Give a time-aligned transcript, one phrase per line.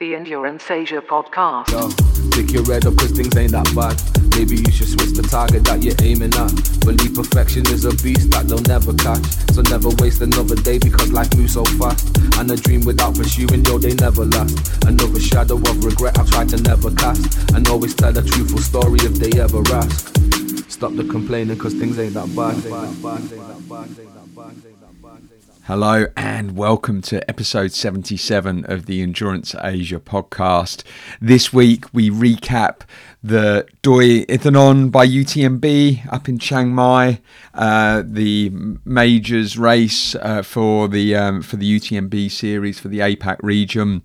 [0.00, 1.70] The Endurance Asia podcast.
[1.70, 1.88] Yo,
[2.34, 3.94] pick your head up cause things ain't that bad.
[4.34, 6.50] Maybe you should switch the target that you're aiming at.
[6.82, 9.22] Believe perfection is a beast that they'll never catch.
[9.54, 12.10] So never waste another day because life moves so fast.
[12.34, 14.82] And a dream without pursuing, yo, they never last.
[14.82, 17.54] Another shadow of regret I try to never cast.
[17.54, 20.10] And always tell a truthful story if they ever ask.
[20.66, 22.58] Stop the complaining cause things ain't that bad.
[25.66, 30.82] Hello and welcome to episode 77 of the Endurance Asia podcast.
[31.22, 32.82] This week we recap
[33.22, 37.22] the Doi Inthanon by UTMB up in Chiang Mai,
[37.54, 38.52] uh, the
[38.84, 44.02] majors race uh, for the um, for the UTMB series for the APAC region.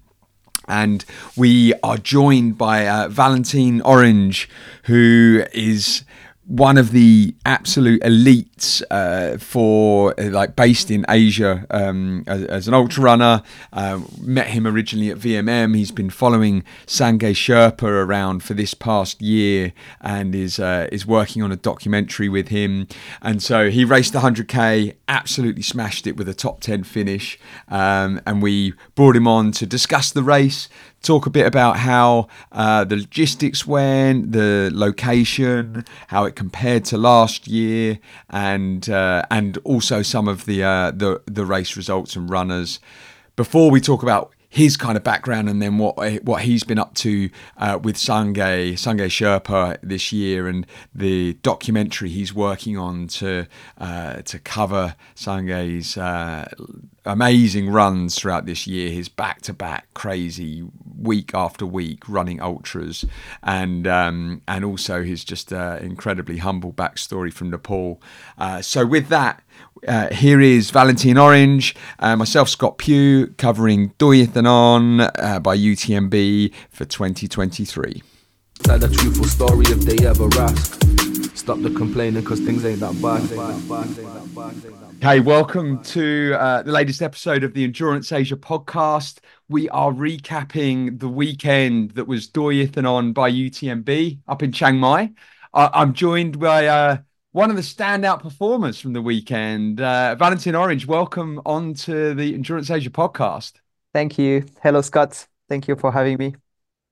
[0.69, 1.03] And
[1.35, 4.47] we are joined by uh, Valentin Orange,
[4.83, 6.05] who is
[6.49, 12.67] one of the absolute elites uh, for uh, like based in Asia um, as, as,
[12.67, 13.43] an ultra runner.
[13.71, 15.75] Uh, met him originally at VMM.
[15.75, 21.43] He's been following Sange Sherpa around for this past year and is uh, is working
[21.43, 22.87] on a documentary with him.
[23.21, 27.37] And so he raced the 100k, absolutely smashed it with a top 10 finish.
[27.67, 30.67] Um, and we brought him on to discuss the race,
[31.01, 36.97] talk a bit about how uh, the logistics went, the location, how it compared to
[36.97, 42.29] last year, and uh, and also some of the uh, the the race results and
[42.29, 42.79] runners.
[43.35, 46.95] Before we talk about his kind of background and then what what he's been up
[46.95, 53.45] to uh, with Sange Sange Sherpa this year and the documentary he's working on to
[53.77, 56.49] uh, to cover Sange's uh,
[57.05, 58.89] amazing runs throughout this year.
[58.89, 60.63] His back to back crazy
[60.97, 63.05] week after week running ultras
[63.43, 68.01] and um, and also his just uh, incredibly humble backstory from Nepal.
[68.37, 69.43] Uh, so with that.
[69.87, 76.53] Uh, here is Valentin Orange, uh, myself, Scott Pugh, covering Doi Inthanon uh, by UTMB
[76.69, 78.03] for 2023.
[78.63, 80.83] Tell the truthful story if they ever ask.
[81.35, 83.21] Stop the complaining because things ain't that bad.
[85.01, 89.19] Hey, welcome to uh, the latest episode of the Endurance Asia podcast.
[89.47, 95.13] We are recapping the weekend that was Doi Inthanon by UTMB up in Chiang Mai.
[95.53, 96.97] I'm joined by uh,
[97.31, 99.79] one of the standout performers from the weekend.
[99.79, 103.53] Uh, Valentin Orange, welcome on to the Endurance Asia podcast.
[103.93, 104.45] Thank you.
[104.63, 105.27] Hello, Scott.
[105.47, 106.35] Thank you for having me.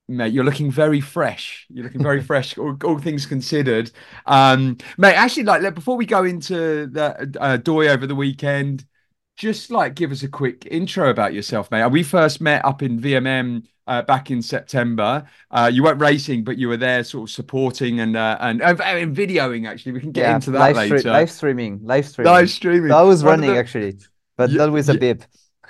[0.08, 1.66] Mate, you're looking very fresh.
[1.70, 3.92] You're looking very fresh, all, all, things considered.
[4.26, 8.86] Um, mate, actually, like before we go into the uh, Doi over the weekend,
[9.38, 11.86] just like give us a quick intro about yourself, mate.
[11.88, 15.28] We first met up in VMM uh, back in September.
[15.52, 19.16] Uh, you weren't racing, but you were there, sort of supporting and uh, and, and
[19.16, 19.68] videoing.
[19.68, 20.96] Actually, we can get yeah, into that live later.
[20.96, 22.92] Stre- live streaming, live streaming, live streaming.
[22.92, 23.60] I was running the...
[23.60, 23.98] actually,
[24.36, 25.24] but yeah, not with a bib.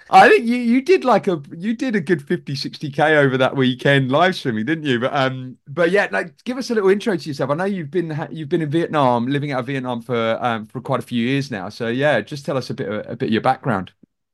[0.10, 3.56] I think you you did like a you did a good 50 60k over that
[3.56, 7.18] weekend live streaming didn't you but um but yeah like give us a little intro
[7.18, 10.38] to yourself I know you've been you've been in Vietnam living out of Vietnam for
[10.42, 13.16] um for quite a few years now so yeah just tell us a bit a
[13.16, 13.92] bit of your background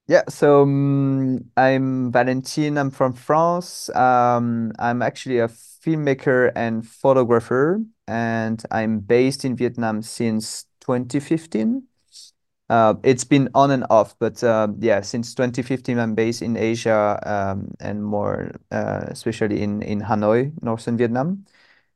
[0.07, 2.77] yeah, so um, I'm Valentin.
[2.77, 3.89] I'm from France.
[3.95, 11.83] Um, I'm actually a filmmaker and photographer, and I'm based in Vietnam since 2015.
[12.69, 17.19] Uh, it's been on and off, but uh, yeah, since 2015, I'm based in Asia
[17.25, 21.45] um, and more, uh, especially in in Hanoi, northern Vietnam.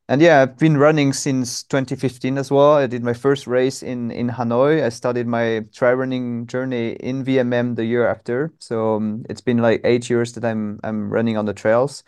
[0.09, 2.73] And yeah, I've been running since 2015 as well.
[2.75, 4.81] I did my first race in in Hanoi.
[4.83, 8.53] I started my trail running journey in VMM the year after.
[8.59, 12.03] So um, it's been like eight years that I'm I'm running on the trails,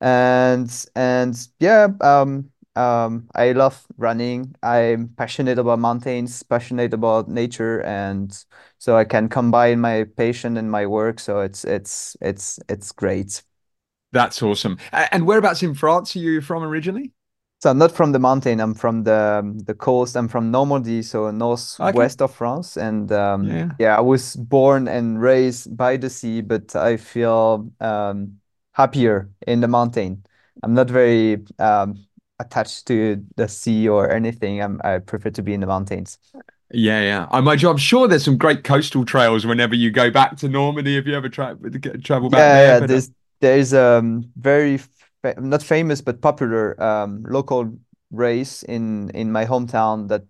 [0.00, 4.54] and and yeah, um, um, I love running.
[4.62, 8.32] I'm passionate about mountains, passionate about nature, and
[8.78, 11.20] so I can combine my passion and my work.
[11.20, 13.42] So it's it's it's it's great.
[14.12, 14.78] That's awesome.
[14.92, 17.12] And whereabouts in France are you from originally?
[17.60, 18.60] So I'm not from the mountain.
[18.60, 20.16] I'm from the um, the coast.
[20.16, 22.24] I'm from Normandy, so northwest okay.
[22.24, 22.76] of France.
[22.76, 23.70] And um, yeah.
[23.80, 28.38] yeah, I was born and raised by the sea, but I feel um,
[28.72, 30.24] happier in the mountain.
[30.62, 32.06] I'm not very um,
[32.38, 34.62] attached to the sea or anything.
[34.62, 36.18] I'm, I prefer to be in the mountains.
[36.70, 37.26] Yeah, yeah.
[37.30, 40.96] I'm, I'm sure there's some great coastal trails whenever you go back to Normandy.
[40.96, 41.56] If you ever tra-
[42.04, 42.86] travel back yeah, there, yeah.
[42.86, 43.10] There's
[43.40, 44.78] there's um very
[45.38, 47.78] not famous but popular um, local
[48.10, 50.22] race in in my hometown that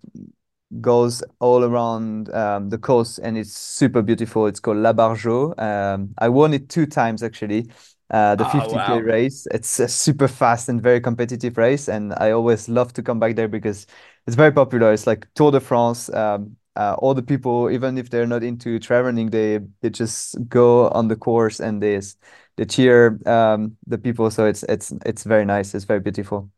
[0.80, 4.46] goes all around um, the coast and it's super beautiful.
[4.46, 5.58] It's called La Bargeau.
[5.58, 7.70] Um, I won it two times actually.
[8.10, 8.98] Uh, the oh, 50k wow.
[8.98, 9.46] race.
[9.50, 13.36] It's a super fast and very competitive race, and I always love to come back
[13.36, 13.86] there because
[14.26, 14.94] it's very popular.
[14.94, 16.08] It's like Tour de France.
[16.14, 20.88] Um, uh, all the people, even if they're not into traveling, they they just go
[20.88, 22.00] on the course and they
[22.58, 24.30] they cheer um, the people.
[24.30, 25.74] So it's it's it's very nice.
[25.74, 26.52] It's very beautiful.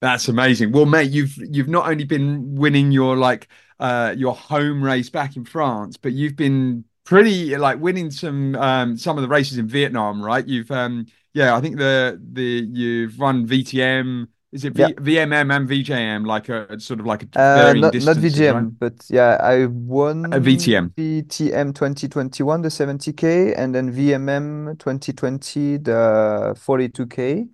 [0.00, 0.72] That's amazing.
[0.72, 3.48] Well, mate, you've you've not only been winning your like
[3.78, 8.96] uh your home race back in France, but you've been pretty like winning some um
[8.96, 10.46] some of the races in Vietnam, right?
[10.46, 14.28] You've um yeah, I think the the you've run VTM.
[14.52, 14.88] Is it v, Yeah.
[15.00, 18.72] VMM and VJM like a sort of like a Uh, not not VGM, right?
[18.78, 20.92] but yeah, I won A VTM.
[20.96, 27.48] VTM 2021, the 70K, and then VMM 2020, the 42K,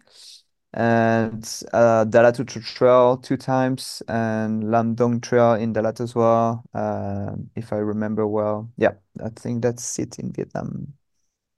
[0.72, 6.64] and uh, Dalat Ultra Trail two times, and Lam Dong Trail in Dalat as well,
[6.74, 8.70] um, if I remember well.
[8.78, 10.94] Yeah, I think that's it in Vietnam.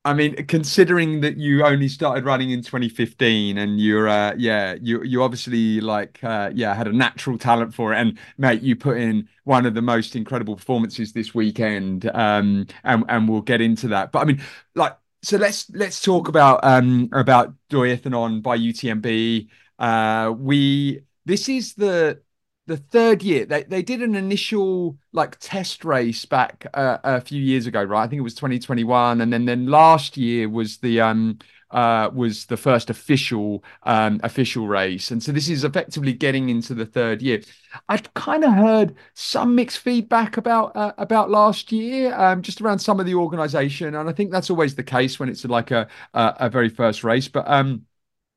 [0.08, 5.02] I mean, considering that you only started running in 2015 and you're uh yeah, you
[5.02, 8.96] you obviously like uh yeah, had a natural talent for it and mate, you put
[8.96, 13.88] in one of the most incredible performances this weekend um and and we'll get into
[13.88, 14.10] that.
[14.10, 14.42] But I mean,
[14.74, 19.48] like so let's let's talk about um about Doi Inthanon by UTMB.
[19.78, 22.22] Uh we this is the
[22.68, 27.40] the third year they they did an initial like test race back uh, a few
[27.40, 28.04] years ago right?
[28.04, 31.38] I think it was 2021 and then then last year was the um
[31.70, 35.10] uh was the first official um official race.
[35.10, 37.42] And so this is effectively getting into the third year.
[37.88, 42.80] I've kind of heard some mixed feedback about uh, about last year um just around
[42.80, 45.86] some of the organization and i think that's always the case when it's like a
[46.14, 47.84] a, a very first race but um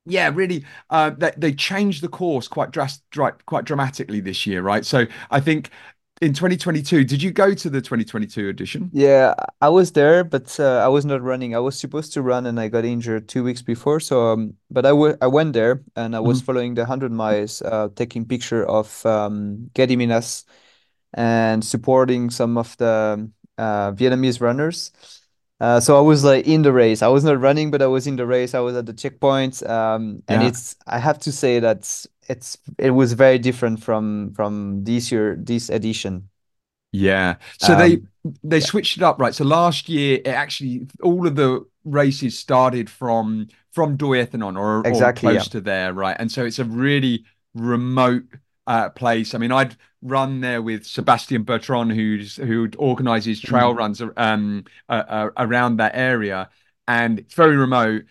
[0.06, 0.66] yeah, really.
[0.90, 3.00] Uh, they they changed the course quite dras
[3.46, 4.86] quite dramatically this year, right?
[4.86, 5.70] So I think
[6.22, 8.94] in 2022, did you go to the 2022 edition?
[8.94, 11.56] Yeah, I was there, but uh, I was not running.
[11.56, 14.02] I was supposed to run, and I got injured two weeks before.
[14.02, 16.46] So, um, but I, w I went there, and I was Mhm.
[16.46, 20.44] following the 100 miles, uh, taking picture of um, Getty Minas
[21.14, 24.92] and supporting some of the uh, Vietnamese runners.
[25.62, 27.04] Uh, so I was like in the race.
[27.04, 28.56] I was not running, but I was in the race.
[28.56, 29.64] I was at the checkpoint.
[29.68, 31.80] Um, and Yeah, it's I have to say that
[32.30, 36.30] it's it was very different from from this year, this edition.
[36.92, 37.38] yeah.
[37.58, 38.08] So they Um,
[38.44, 39.34] they yeah, switched it up, right?
[39.34, 44.86] So last year, it actually all of the races started from from Doi Inthanon or
[44.88, 45.34] or exactly.
[45.34, 45.46] Yeah.
[45.46, 46.16] close to there, right?
[46.20, 48.24] And so it's a really remote
[48.72, 49.34] uh, place.
[49.36, 53.78] I mean, I'd run there with Sebastian Bertrand, who's who organizes trail Mm.
[53.78, 56.50] runs um uh, uh, around that area,
[56.88, 58.04] and it's very remote.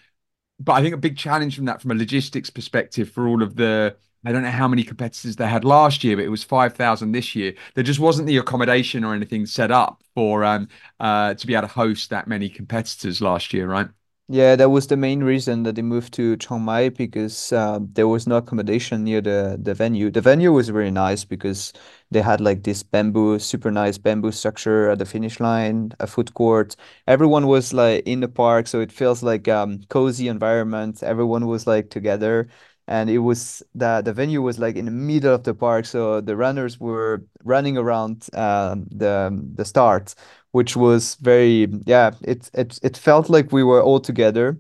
[0.59, 3.57] but I think a big challenge from that, from a logistics perspective, for all of
[3.57, 7.13] the, I don't know how many competitors they had last year, but it was 5,000
[7.13, 7.55] this year.
[7.75, 10.69] There just wasn't the accommodation or anything set up for um
[11.01, 13.89] uh to be able to host that many competitors last year, right?
[14.33, 18.07] Yeah, that was the main reason that they moved to Chiang Mai because uh, there
[18.07, 20.09] was no accommodation near the the venue.
[20.09, 21.73] The venue was very nice because
[22.13, 26.33] they had like this bamboo, super nice bamboo structure at the finish line, a food
[26.35, 26.77] court.
[27.09, 31.03] Everyone was like in the park, so it feels like um cozy environment.
[31.03, 32.47] Everyone was like together,
[32.87, 36.21] and it was the the venue was like in the middle of the park, so
[36.21, 40.15] the runners were running around um the the start
[40.53, 44.59] which was very yeah it it it felt like we were all together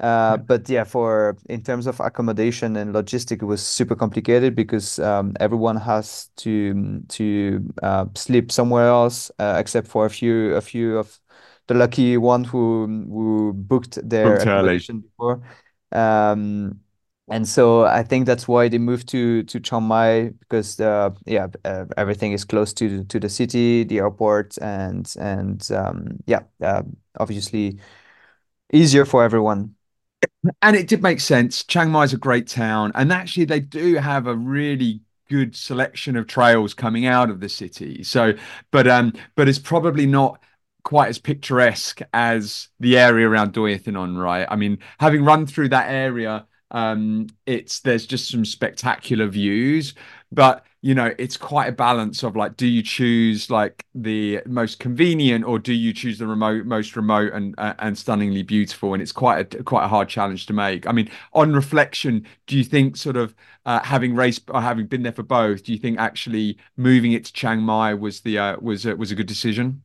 [0.00, 0.42] uh Yeah.
[0.46, 5.32] but yeah for in terms of accommodation and logistic it was super complicated because um
[5.40, 10.98] everyone has to to uh sleep somewhere else uh, except for a few a few
[10.98, 11.18] of
[11.68, 14.86] the lucky one who who booked their Booked early.
[14.86, 15.40] accommodation before
[15.92, 16.80] um
[17.28, 21.48] and so I think that's why they moved to to Chiang Mai because uh, yeah
[21.64, 26.82] uh, everything is close to to the city, the airport, and and um, yeah uh,
[27.18, 27.78] obviously
[28.72, 29.74] easier for everyone.
[30.62, 31.64] And it did make sense.
[31.64, 36.16] Chiang Mai is a great town, and actually they do have a really good selection
[36.16, 38.02] of trails coming out of the city.
[38.04, 38.34] So,
[38.70, 40.40] but um, but it's probably not
[40.84, 44.46] quite as picturesque as the area around Doi Inthanon, right?
[44.48, 49.94] I mean, having run through that area, um, it's there's just some spectacular views,
[50.32, 54.78] but you know, it's quite a balance of like, do you choose like the most
[54.78, 58.92] convenient or do you choose the remote, most remote and uh, and stunningly beautiful?
[58.94, 60.86] And it's quite a quite a hard challenge to make.
[60.86, 65.02] I mean, on reflection, do you think sort of uh, having raced or having been
[65.02, 68.56] there for both, do you think actually moving it to Chiang Mai was the uh,
[68.60, 69.82] was uh, was a good decision?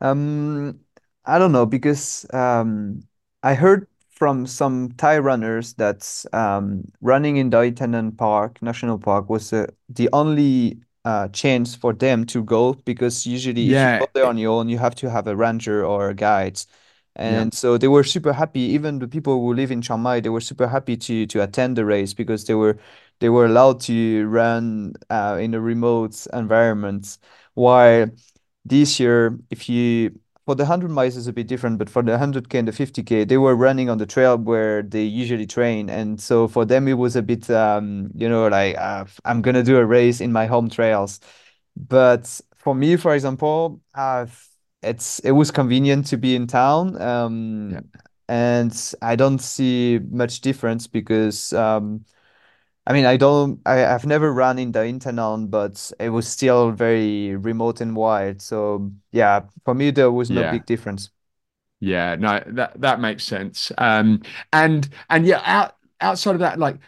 [0.00, 0.80] Um,
[1.24, 3.06] I don't know because um,
[3.42, 3.86] I heard
[4.20, 9.66] from some Thai runners that um, running in Doi Inthanon Park National Park was uh,
[9.90, 14.26] the only uh, chance for them to go because usually if you Yeah, go there
[14.26, 16.60] on your own, you have to have a ranger or a guide.
[17.24, 18.60] yeah, And so they were super happy.
[18.60, 21.76] Even the people who live in Chiang Mai, they were super happy to to attend
[21.76, 22.78] the race because they were
[23.20, 27.18] they were allowed to run uh, in a remote environment.
[27.54, 28.08] While
[28.64, 30.18] this year, if you
[30.50, 33.24] for the 100 miles is a bit different, but for the 100K and the 50K,
[33.24, 35.88] they were running on the trail where they usually train.
[35.88, 39.54] And so for them, it was a bit, um, you know, like uh, I'm going
[39.54, 41.20] to do a race in my home trails.
[41.76, 44.26] But for me, for example, uh,
[44.82, 47.00] it's it was convenient to be in town.
[47.00, 47.80] Um, Yeah.
[48.28, 52.04] and I don't see much difference because um,
[52.86, 56.72] I mean, I don't, I, I've never run in the Inthanon, but it was still
[56.72, 58.42] very remote and wild.
[58.42, 60.44] So yeah, for me, there was no Yeah.
[60.44, 61.10] big difference.
[61.80, 63.72] Yeah, no, that that makes sense.
[63.78, 64.22] Um,
[64.52, 66.78] and and yeah, out outside of that, like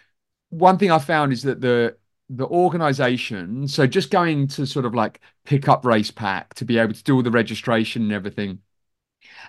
[0.50, 1.96] one thing I found is that the
[2.28, 6.78] the organization, so just going to sort of like pick up race pack to be
[6.78, 8.61] able to do all the registration and everything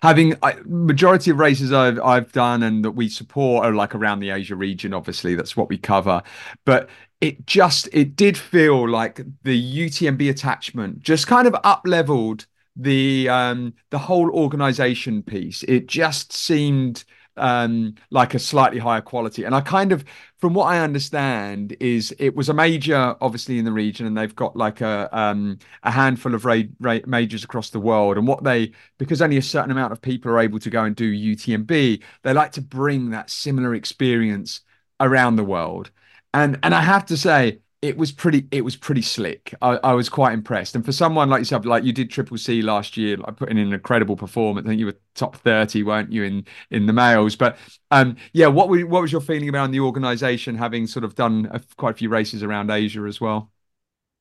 [0.02, 4.20] having I, majority of races I've I've done and that we support are like around
[4.20, 4.94] the Asia region.
[4.94, 6.22] Obviously, that's what we cover.
[6.66, 6.90] But
[7.22, 13.30] it just it did feel like the UTMB attachment just kind of up leveled the
[13.30, 15.64] um the whole organization piece.
[15.64, 17.04] It just seemed
[17.38, 20.06] um like a slightly higher quality and i kind of
[20.38, 24.36] from what i understand is it was a major obviously in the region and they've
[24.36, 28.44] got like a um a handful of ra ra majors across the world and what
[28.44, 32.02] they because only a certain amount of people are able to go and do UTMB,
[32.24, 34.62] they like to bring that similar experience
[35.00, 35.92] around the world.
[36.34, 39.54] And and I have to say, it was pretty it was pretty slick.
[39.62, 40.74] I, I was quite impressed.
[40.76, 43.68] And for someone like yourself, like you did Triple C last year, like putting in
[43.68, 44.66] an incredible performance.
[44.66, 47.36] I think you were top 30, weren't you, in in the males?
[47.36, 47.58] But
[47.92, 51.50] um yeah, what were, what was your feeling about the organization having sort of done
[51.52, 53.52] a, quite a few races around Asia as well?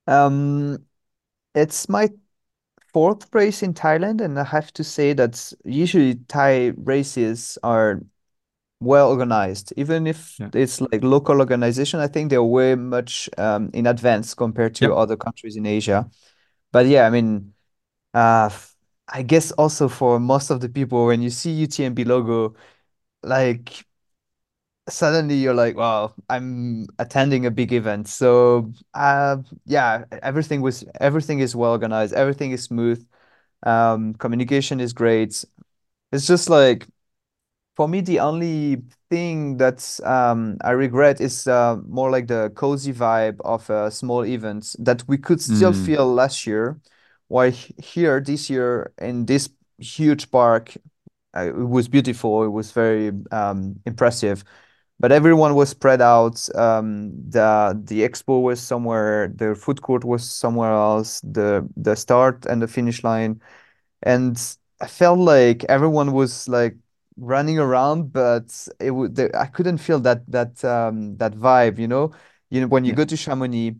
[0.07, 0.87] Um,
[1.54, 2.11] it's my
[2.92, 8.02] fourth race in Thailand, and I have to say that usually Thai races are
[8.83, 9.73] well organized.
[9.77, 10.51] Even if Yeah.
[10.55, 14.93] it's like local organization, I think they're way much um, in advance compared to Yep.
[14.95, 16.09] other countries in Asia.
[16.73, 17.55] But yeah, I mean,
[18.15, 18.51] uh,
[19.09, 22.55] I guess also for most of the people, when you see UTMB logo,
[23.23, 23.85] like
[24.89, 28.09] suddenly you're like, wow, I'm attending a big event.
[28.09, 33.05] So uh, yeah, everything was everything is well organized, everything is smooth.
[33.65, 35.45] Um, communication is great.
[36.12, 36.87] It's just like
[37.75, 42.93] for me, the only thing that's um, I regret is uh, more like the cozy
[42.93, 46.79] vibe of uh, small events that we could still Mm, feel last year,
[47.29, 49.49] while here this year in this
[49.79, 50.76] huge park,
[51.37, 52.45] uh, it was beautiful.
[52.45, 54.45] It was very um, impressive,
[55.00, 56.49] but everyone was spread out.
[56.57, 61.21] Um, the the expo was somewhere, the food court was somewhere else.
[61.23, 63.41] The the start and the finish line
[64.02, 64.37] and
[64.81, 66.76] I felt like everyone was like
[67.16, 72.12] running around, but it would I couldn't feel that that um that vibe, you know.
[72.50, 72.95] You know, when you yeah.
[72.95, 73.76] go to Chamonix,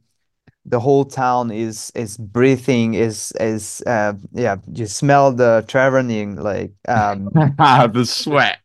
[0.67, 6.73] the whole town is is breathing, is is uh yeah, you smell the traveling like
[6.89, 7.35] um
[7.95, 8.59] The sweat.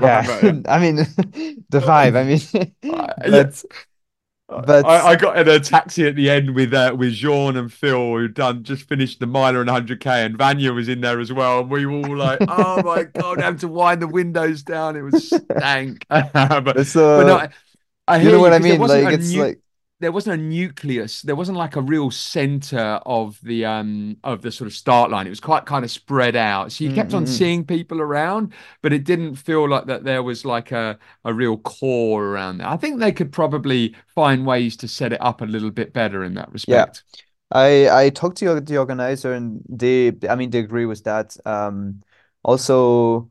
[0.00, 0.22] yeah,
[0.68, 0.96] I mean
[1.68, 3.44] the vibe, I mean Uh, yeah,
[4.62, 7.72] but I, I got in a taxi at the end with uh, with Jean and
[7.72, 11.32] Phil who'd done just finished the mile and 100k, and Vanya was in there as
[11.32, 14.62] well, and we were all like, "Oh my god, I have to wind the windows
[14.62, 17.48] down." It was stank, but but no, I,
[18.06, 18.80] I you hear know what I mean?
[18.80, 19.60] Like it's new like
[20.00, 21.22] there wasn't a nucleus.
[21.22, 25.26] There wasn't like a real center of the um of the sort of start line.
[25.26, 26.72] It was quite kind of spread out.
[26.72, 27.30] So you mm, kept on mm, mm.
[27.30, 31.58] seeing people around, but it didn't feel like that there was like a a real
[31.58, 32.68] core around there.
[32.68, 36.24] I think they could probably find ways to set it up a little bit better
[36.24, 36.84] in that respect yeah.
[36.86, 37.24] respect.
[37.52, 41.36] I I talked to the organizer and they I mean they agree with that.
[41.46, 42.02] Um
[42.42, 43.30] also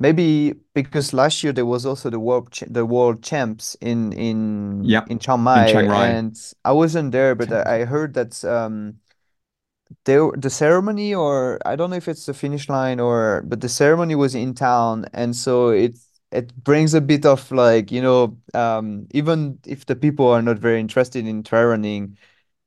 [0.00, 4.40] maybe because last year there was also the world ch the world champs in in
[4.82, 6.20] Yep, in Chiang in Mai Chiang Rai.
[6.20, 9.00] and I wasn't there but I, I heard that um
[10.04, 13.68] there the ceremony or I don't know if it's the finish line or but the
[13.68, 15.98] ceremony was in town and so it
[16.32, 20.58] it brings a bit of like you know um even if the people are not
[20.58, 22.16] very interested in trail running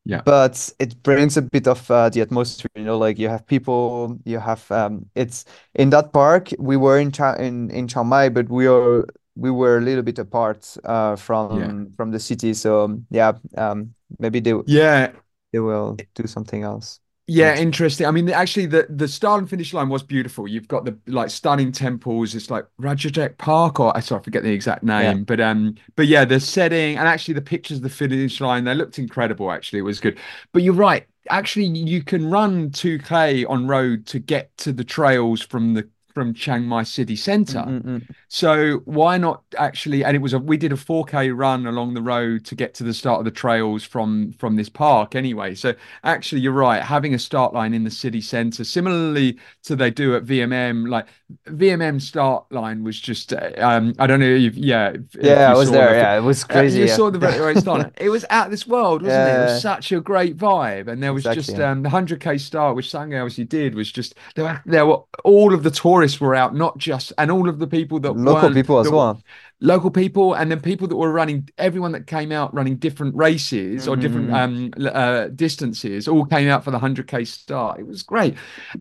[0.05, 3.45] Yeah, but it brings a bit of uh, the atmosphere, you know, like you have
[3.47, 5.45] people, you have um it's
[5.75, 9.05] in that park we were in in in Chiang Mai, but we are
[9.35, 12.53] we were a little bit apart uh yeah, from from the city.
[12.53, 15.11] So yeah, um maybe they yeah.
[15.51, 18.05] they will do something else Yeah, interesting.
[18.05, 20.45] I mean, actually, the the start and finish line was beautiful.
[20.45, 22.35] You've got the like stunning temples.
[22.35, 25.13] It's like Rajapruek Park, or I sorry, I forget the exact Yeah.
[25.13, 28.65] name, but um, but yeah, the setting and actually the pictures of the finish line,
[28.65, 29.51] they looked incredible.
[29.53, 30.19] Actually, it was good.
[30.51, 31.07] But you're right.
[31.29, 36.33] Actually, you can run 2K on road to get to the trails from the from
[36.33, 37.59] Chiang Mai city center.
[37.59, 38.07] Mm-mm.
[38.27, 40.03] So why not actually?
[40.03, 42.83] And it was a we did a 4K run along the road to get to
[42.83, 45.55] the start of the trails from from this park anyway.
[45.55, 46.81] So actually, you're right.
[46.81, 51.07] Having a start line in the city centre, similarly to they do at VMM, like
[51.47, 55.55] VMM start line was just um I don't know if yeah if, if Yeah, I
[55.55, 55.89] was there.
[55.91, 56.79] the- Yeah, it was uh, crazy.
[56.79, 56.95] you yeah.
[56.95, 57.93] saw the very start.
[57.97, 59.33] It was out of this world, wasn't it?
[59.33, 62.75] It was such a great vibe, and there was just um, the hundred k start,
[62.75, 64.45] which Sange obviously did, was just there.
[64.45, 67.67] Were, there were all of the tourists were out, not just and all of the
[67.67, 69.21] people that Local people as well.
[69.63, 73.87] Local people and then people that were running everyone that came out running different races
[73.87, 74.73] or different Mhm.
[74.79, 78.35] um uh distances all came out for the 100k start it was great.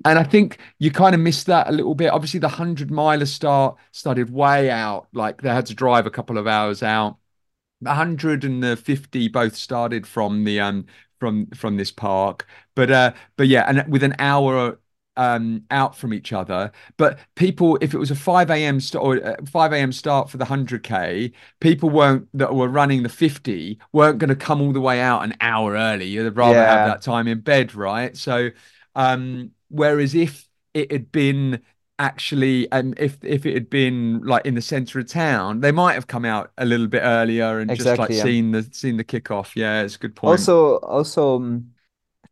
[0.05, 2.11] And i think you kind of missed that a little bit.
[2.13, 6.39] Obviously the 100 miler start started way out like they had to drive a couple
[6.39, 7.19] of hours out.
[7.81, 10.87] The 100 and the 50 both started from the um
[11.21, 12.47] from from this park.
[12.75, 14.79] But uh but yeah and with an hour
[15.17, 16.73] um out from each other.
[16.97, 20.39] But people if it was a 5 a.m start or uh, 5 a.m start for
[20.39, 24.81] the 100k people weren't that were running the 50 weren't going to come all the
[24.81, 26.07] way out an hour early.
[26.07, 26.65] You'd rather Yeah.
[26.65, 28.17] have that time in bed right?
[28.17, 28.51] So
[28.95, 31.63] um whereas if it had been
[31.99, 35.93] actually and if if it had been like in the center of town they might
[35.95, 38.23] have come out a little bit earlier and just like yeah.
[38.23, 40.51] seen the seen the kickoff yeah it's a good point.
[40.51, 41.72] Also, also, um,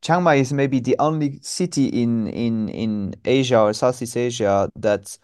[0.02, 5.18] Chiang Mai is maybe the only city in in in Asia or Southeast Asia that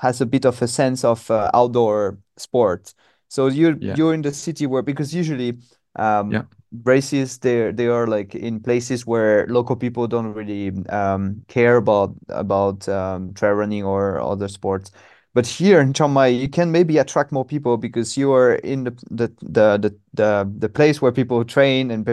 [0.00, 2.94] has a bit of a sense of uh, outdoor sport.
[3.28, 3.94] So you're Yeah.
[3.94, 5.58] you're in the city where because usually
[5.96, 6.42] um Yeah.
[6.84, 12.14] races they they are like in places where local people don't really um care about
[12.28, 14.90] about um trail running or other sports.
[15.34, 18.84] But here in Chiang Mai, you can maybe attract more people because you are in
[18.84, 22.04] the the the the the, the place where people train and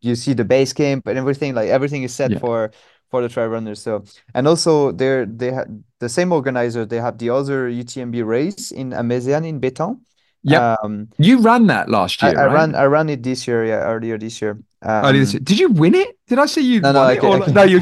[0.00, 1.54] you see the base camp and everything.
[1.54, 2.38] Like everything is set Yeah.
[2.38, 2.70] for
[3.10, 3.80] for the trail runners.
[3.80, 4.04] So
[4.34, 5.68] and also they're they have
[6.00, 6.84] the same organizer.
[6.84, 10.00] They have the other UTMB race in Amazean in Betong.
[10.42, 10.62] Yep.
[10.82, 12.52] Um, you ran that last year I right?
[12.54, 13.64] ran I ran it this year.
[13.64, 14.58] Yeah, earlier this year.
[14.82, 15.40] Earlier this Um, year.
[15.44, 17.42] did you win it did i see you No, no, won I it ca- or
[17.44, 17.80] I no you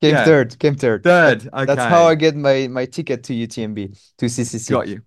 [0.00, 0.24] came yeah.
[0.24, 0.58] third.
[0.58, 1.04] Came third.
[1.04, 4.74] third That- That's how I get my my ticket to UTMB to CCC.
[4.74, 5.02] got you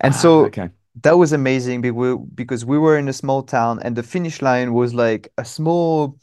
[0.00, 0.70] And Ah, so okay
[1.02, 4.42] that was amazing because we, because we were in a small town and the finish
[4.42, 6.18] line was like a small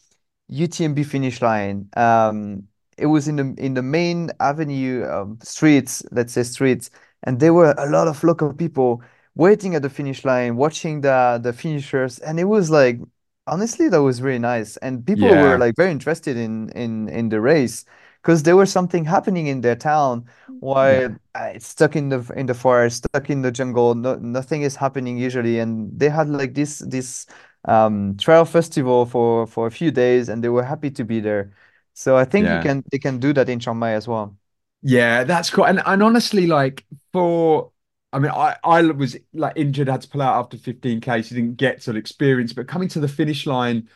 [0.48, 1.90] UTMB finish line.
[1.98, 6.90] Um, it was in the in the main avenue um, streets, let's say streets,
[7.24, 9.02] and there were a lot of local people
[9.36, 13.00] waiting at the finish line, watching the the finishers, and it was like
[13.48, 15.36] honestly that was really nice, and people Yeah.
[15.36, 17.86] were like very interested in in in the race
[18.22, 20.26] because there was something happening in their town
[20.60, 23.96] while uh, it's stuck in the in the forest, stuck in the jungle.
[23.96, 27.26] No, nothing is happening usually, and they had like this this
[27.66, 31.54] um trail festival for for a few days, and they were happy to be there.
[31.94, 34.38] So I think you can they can do that in Chiang Mai as well.
[34.82, 35.66] Yeah, that's cool.
[35.66, 37.72] And and honestly, like for
[38.14, 41.56] I mean, I I was like injured, had to pull out after 15k, so didn't
[41.58, 42.54] get sort of experience.
[42.54, 43.90] But coming to the finish line,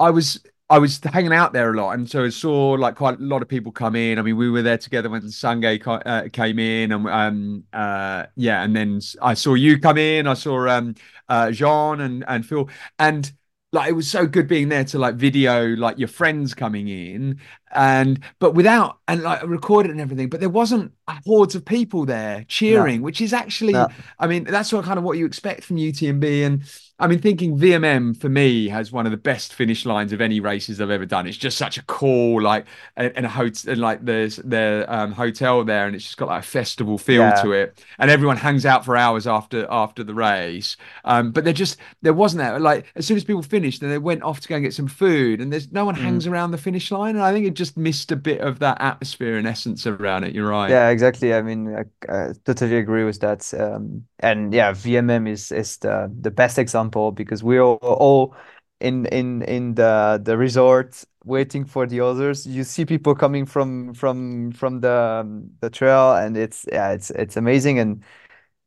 [0.00, 3.18] I was I was hanging out there a lot, and so I saw like quite
[3.18, 4.18] a lot of people come in.
[4.18, 8.62] I mean, we were there together when Sange uh, came in, and um uh yeah,
[8.62, 10.26] and then I saw you come in.
[10.26, 10.94] I saw um
[11.28, 13.30] uh Jean and and Phil, and
[13.72, 17.40] like it was so good being there to like video like your friends coming in
[17.74, 20.92] and but without and like record it and everything but there wasn't
[21.26, 23.88] hordes of people there cheering which is actually No.
[24.20, 26.62] i mean that's what kind of what you expect from utmb and
[26.98, 30.40] i mean thinking vmm for me has one of the best finish lines of any
[30.40, 34.04] races i've ever done it's just such a cool like and a hotel and like
[34.04, 37.42] there's their um, hotel there and it's just got like a festival feel Yeah.
[37.42, 41.52] to it and everyone hangs out for hours after after the race um but there
[41.52, 44.48] just there wasn't that like as soon as people finished then they went off to
[44.48, 47.24] go and get some food and there's no one hangs around the finish line and
[47.24, 50.48] i think it just missed a bit of that atmosphere and essence around it you're
[50.48, 51.34] right Yeah, exactly.
[51.34, 53.52] I mean, I, I totally agree with that.
[53.54, 58.36] Um, and yeah, VMM is is the the best example because we're all, all
[58.80, 62.46] in in in the the resort waiting for the others.
[62.46, 64.92] You see people coming from from from the
[65.24, 67.78] um, the trail, and it's yeah, it's it's amazing.
[67.78, 68.04] And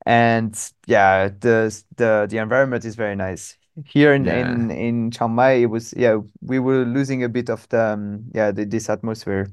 [0.06, 3.58] and yeah, the the the environment is very nice.
[3.86, 4.32] Here in Yeah.
[4.32, 8.26] in in Chiang Mai, it was yeah, we were losing a bit of the um,
[8.34, 9.48] yeah the, this atmosphere.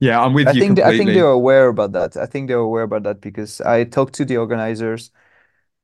[0.00, 2.16] Yeah i'm with I you think they, I think they're aware about that.
[2.16, 5.10] I think they're aware about that because I talked to the organizers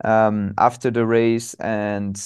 [0.04, 2.16] um, after the race, and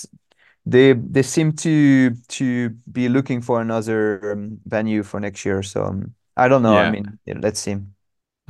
[0.66, 5.62] they they seem to to be looking for another um, venue for next year.
[5.62, 6.78] So um, I don't know.
[6.78, 7.78] I mean, let's see.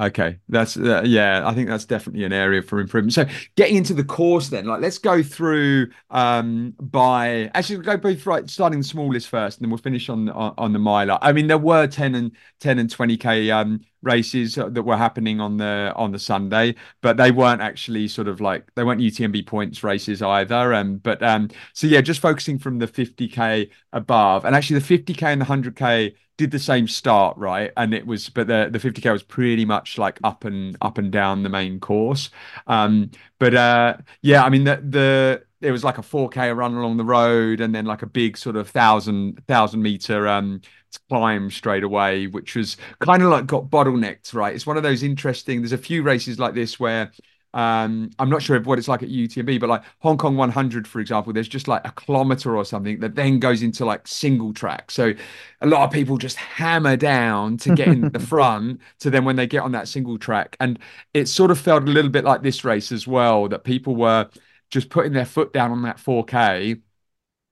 [0.00, 1.46] Okay, that's uh, yeah.
[1.46, 3.12] I think that's definitely an area for improvement.
[3.12, 8.24] So, getting into the course, then, like, let's go through um by actually go both
[8.24, 11.18] right, starting the smallest first, and then we'll finish on on, on the miler.
[11.20, 15.40] I mean, there were ten and ten and twenty k um races that were happening
[15.40, 19.42] on the on the Sunday, but they weren't actually sort of like they weren't UTMB
[19.42, 20.72] points races either.
[20.74, 25.32] Um, but um, so yeah, just focusing from the 50k above, and actually the 50k
[25.32, 27.70] and the 100k did the same start, right?
[27.76, 31.12] And it was, but the the 50k was pretty much like up and up and
[31.12, 32.30] down the main course.
[32.66, 36.96] Um, but uh, yeah, I mean the the it was like a 4k run along
[36.96, 40.60] the road, and then like a big sort of thousand thousand meter um
[41.08, 44.54] climb straight away, which was kind of like got bottlenecked, right?
[44.54, 45.60] It's one of those interesting.
[45.60, 47.10] There's a few races like this where
[47.52, 51.00] um, I'm not sure what it's like at UTMB, but like Hong Kong 100, for
[51.00, 54.90] example, there's just like a kilometer or something that then goes into like single track.
[54.90, 55.12] So
[55.60, 59.36] a lot of people just hammer down to get in the front to then when
[59.36, 60.56] they get on that single track.
[60.60, 60.78] And
[61.12, 64.28] it sort of felt a little bit like this race as well, that people were
[64.70, 66.80] just putting their foot down on that 4K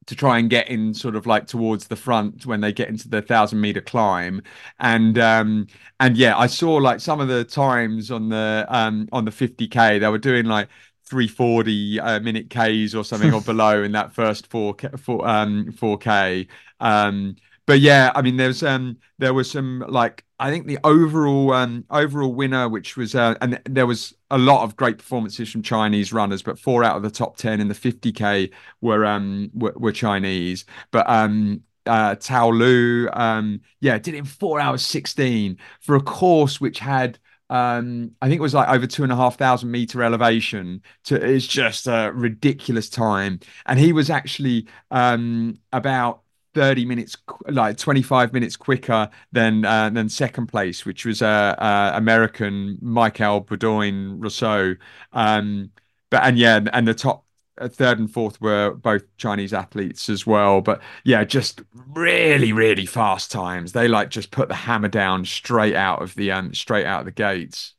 [0.09, 3.09] to try and get in sort of like towards the front when they get into
[3.09, 4.43] the thousand meter climb.
[4.81, 5.67] And um
[6.01, 10.01] and yeah i saw like some of the times on the um on the 50k
[10.01, 10.69] they were doing like
[11.05, 16.47] 340 uh, minute k's or something or below in that first 4 4 um 4k
[16.81, 17.37] um
[17.69, 21.85] but yeah, I mean, there's um there was some like I think the overall um
[21.91, 26.11] overall winner, which was uh, and there was a lot of great performances from Chinese
[26.13, 28.51] runners, but four out of the top ten in the 50k
[28.81, 30.65] were um were, were Chinese.
[30.93, 36.01] But um uh Tao Lu um yeah did it in four hours 16 for a
[36.03, 37.19] course which had
[37.51, 41.17] um I think it was like over two and a half thousand meter elevation to
[41.17, 46.23] it's just a ridiculous time and he was actually um about
[46.55, 47.17] 30 minutes
[47.49, 53.43] like 25 minutes quicker than uh, than second place which was uh, uh American Michael
[53.43, 54.75] Beaudoin Rousseau.
[55.13, 55.71] Um
[56.11, 57.25] but and yeah and the top
[57.59, 60.61] uh, third and fourth were both Chinese athletes as well.
[60.61, 63.73] But yeah just really really fast times.
[63.73, 67.07] They like just put the hammer down straight out of the um straight out of
[67.07, 67.75] the gates.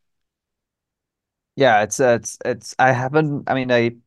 [1.56, 3.98] Yeah it's uh, it's it's I haven't I mean I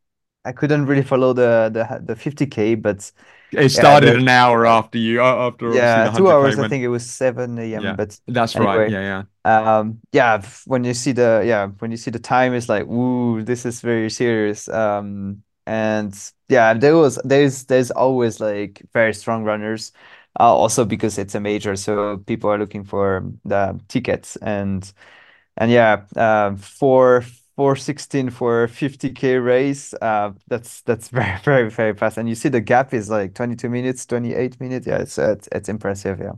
[0.44, 3.12] I couldn't really follow the the the 50k but
[3.53, 6.67] it started yeah, an hour after you after yeah two hours went.
[6.67, 9.79] i think it was 7 a.m yeah, but that's anyway, right yeah yeah.
[9.79, 13.43] um yeah when you see the yeah when you see the time it's like ooh
[13.43, 14.69] this is very serious.
[14.69, 16.12] Um and
[16.49, 19.93] yeah there was there's there's always like very strong runners
[20.41, 24.37] uh, also because it's a major so people are looking for the tickets.
[24.37, 24.91] And
[25.57, 27.25] and yeah uh, for
[27.57, 32.19] 416 for 50k race uh that's that's very very very fast.
[32.19, 34.87] And you see the gap is like 22 minutes 28 minutes.
[34.87, 36.33] Yeah it's it's, it's impressive yeah.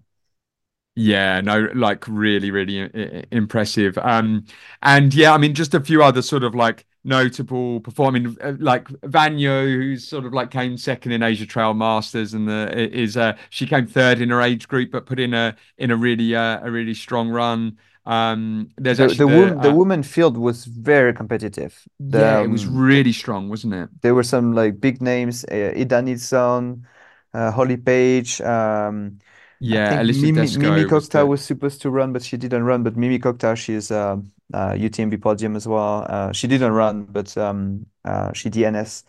[0.97, 3.99] Yeah no like really really impressive.
[3.99, 4.45] Um
[4.83, 8.89] and yeah i mean just a few other sort of like notable performing uh, like
[9.05, 13.37] Vanyo who's sort of like came second in Asia Trail Masters and the is uh
[13.51, 16.61] she came third in her age group but put in a in a really uh,
[16.63, 21.15] a really strong run um, there's the the, the, the uh, woman field was very
[21.15, 21.83] competitive.
[21.99, 23.89] The, yeah, it was um, really strong, wasn't it?
[24.03, 26.87] There were some like big names: uh, Ida Nilsson,
[27.33, 28.41] uh, Holly Page.
[28.43, 29.19] Um,
[29.61, 32.83] yeah, Mimi, Mimmi Kotka was, was, supposed to run, but she didn't run.
[32.83, 34.17] But Mimmi Kotka, she's uh,
[34.53, 36.05] uh, UTMB podium as well.
[36.07, 39.05] Uh, she didn't run, but um, uh, she DNS.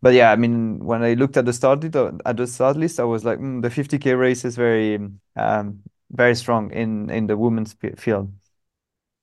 [0.00, 3.04] But yeah, I mean, when I looked at the start at the start list, I
[3.04, 4.98] was like, mm, the 50k race is very
[5.36, 8.32] um, very strong in in the women's field.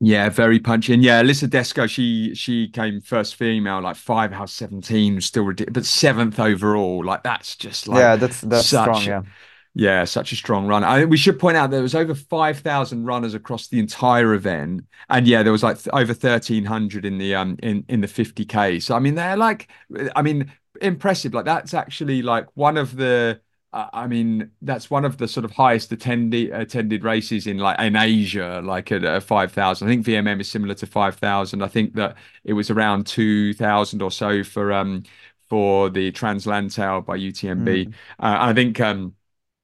[0.01, 0.93] Yeah, very punchy.
[0.93, 5.73] And yeah, Elisa Desco, she she came first female, like five hours seventeen, still ridiculous,
[5.73, 7.03] but seventh overall.
[7.03, 9.05] Like that's just like yeah, that's that's such, strong.
[9.05, 9.21] Yeah.
[9.77, 10.85] Yeah, such a strong run.
[10.85, 14.85] I, we should point out there was over 5,000 runners across the entire event.
[15.09, 18.79] And yeah, there was like th- over 1,300 in the um in, in the 50K.
[18.79, 19.67] So I mean, they're like,
[20.15, 21.33] I mean, impressive.
[21.33, 23.41] Like that's actually like one of the
[23.73, 27.95] I mean, that's one of the sort of highest attended attended races in like in
[27.97, 29.87] Asia, like at, at five thousand.
[29.87, 31.61] I think VMM is similar to five thousand.
[31.61, 35.03] I think that it was around two thousand or so for um
[35.49, 37.85] for the Trans-Lantau by UTMB.
[37.85, 37.93] Mm.
[38.19, 39.15] Uh, I think um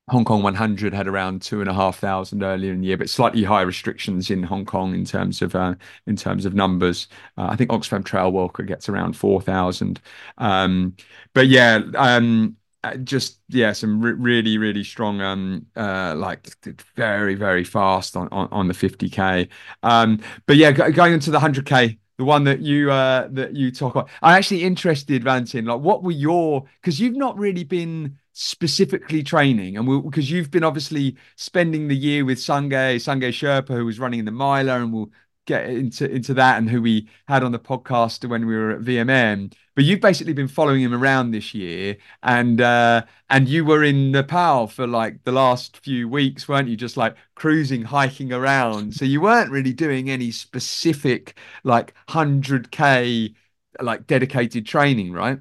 [0.10, 3.10] Hong Kong 100 had around two and a half thousand earlier in the year, but
[3.10, 7.08] slightly higher restrictions in Hong Kong in terms of uh, in terms of numbers.
[7.38, 10.02] Uh, I think Oxfam Trail Walker gets around four thousand.
[10.38, 10.96] Um,
[11.34, 12.61] but yeah, um, uh,
[13.04, 16.48] just yeah, some re- really really strong um uh like
[16.96, 19.48] very very fast on on, on the 50k.
[19.84, 23.96] Um, but yeah, going into the 100k, the one that you uh that you talk
[23.96, 25.66] about, I'm actually interested, Valentin.
[25.66, 30.64] Like, what were your because you've not really been specifically training and because you've been
[30.64, 34.94] obviously spending the year with Sange Sange Sherpa who was running in the miler and
[34.94, 35.12] we'll
[35.46, 38.82] get into into that and who we had on the podcast when we were at
[38.82, 39.54] VMM.
[39.76, 44.12] But you've basically been following him around this year, and uh, and you were in
[44.12, 46.76] Nepal for like the last few weeks, weren't you?
[46.76, 48.94] Just like cruising, hiking around.
[48.94, 53.34] So you weren't really doing any specific like hundred k
[53.82, 55.40] like dedicated training, right?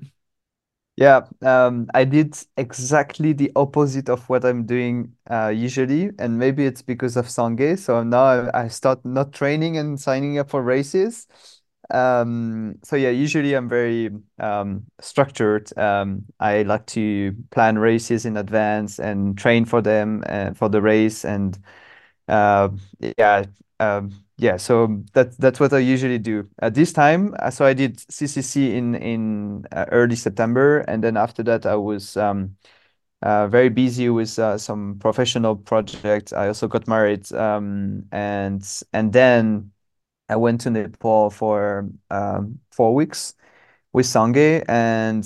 [1.00, 6.66] Yeah, um, I did exactly the opposite of what I'm doing uh, usually, and maybe
[6.66, 7.78] it's because of Sange.
[7.78, 11.26] So now I, I start not training and signing up for races.
[11.90, 15.76] Um, so yeah, usually I'm very um, structured.
[15.78, 20.82] Um, I like to plan races in advance and train for them uh, for the
[20.82, 21.58] race, and
[22.28, 22.68] uh,
[23.18, 23.44] yeah,
[23.80, 24.56] um, yeah.
[24.56, 26.48] So that's that's what I usually do.
[26.60, 31.16] At this time, uh, so I did CCC in in uh, early September, and then
[31.16, 32.56] after that, I was um,
[33.22, 36.32] uh, very busy with uh, some professional projects.
[36.32, 39.72] I also got married, um, and and then
[40.28, 43.34] I went to Nepal for um, four weeks
[43.92, 45.24] with Sange, and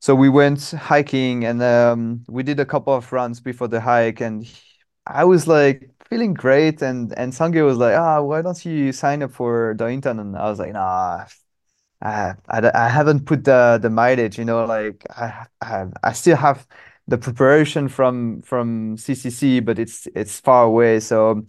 [0.00, 4.20] so we went hiking, and um, we did a couple of runs before the hike,
[4.20, 4.46] and
[5.06, 9.22] I was like feeling great, and and Sange was like, ah, why don't you sign
[9.22, 10.20] up for Doi Inthanon?
[10.20, 11.26] And I was like, nah.
[12.02, 16.36] I, I, I haven't put the the mileage, you know, like I, I I still
[16.36, 16.66] have
[17.08, 21.00] the preparation from from CCC, but it's it's far away.
[21.00, 21.44] So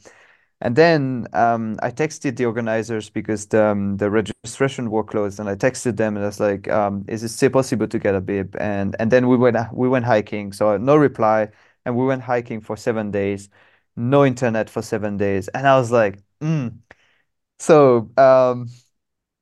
[0.61, 5.47] and then um, I texted the organizers because the, um, the registration were closed, and
[5.47, 8.21] I texted them and I was like, um, "Is it still possible to get a
[8.21, 10.51] bib?" And and then we went we went hiking.
[10.53, 11.49] So no reply,
[11.85, 13.49] and we went hiking for seven days,
[13.97, 16.77] no internet for seven days, and I was like, mm.
[17.60, 18.69] So um,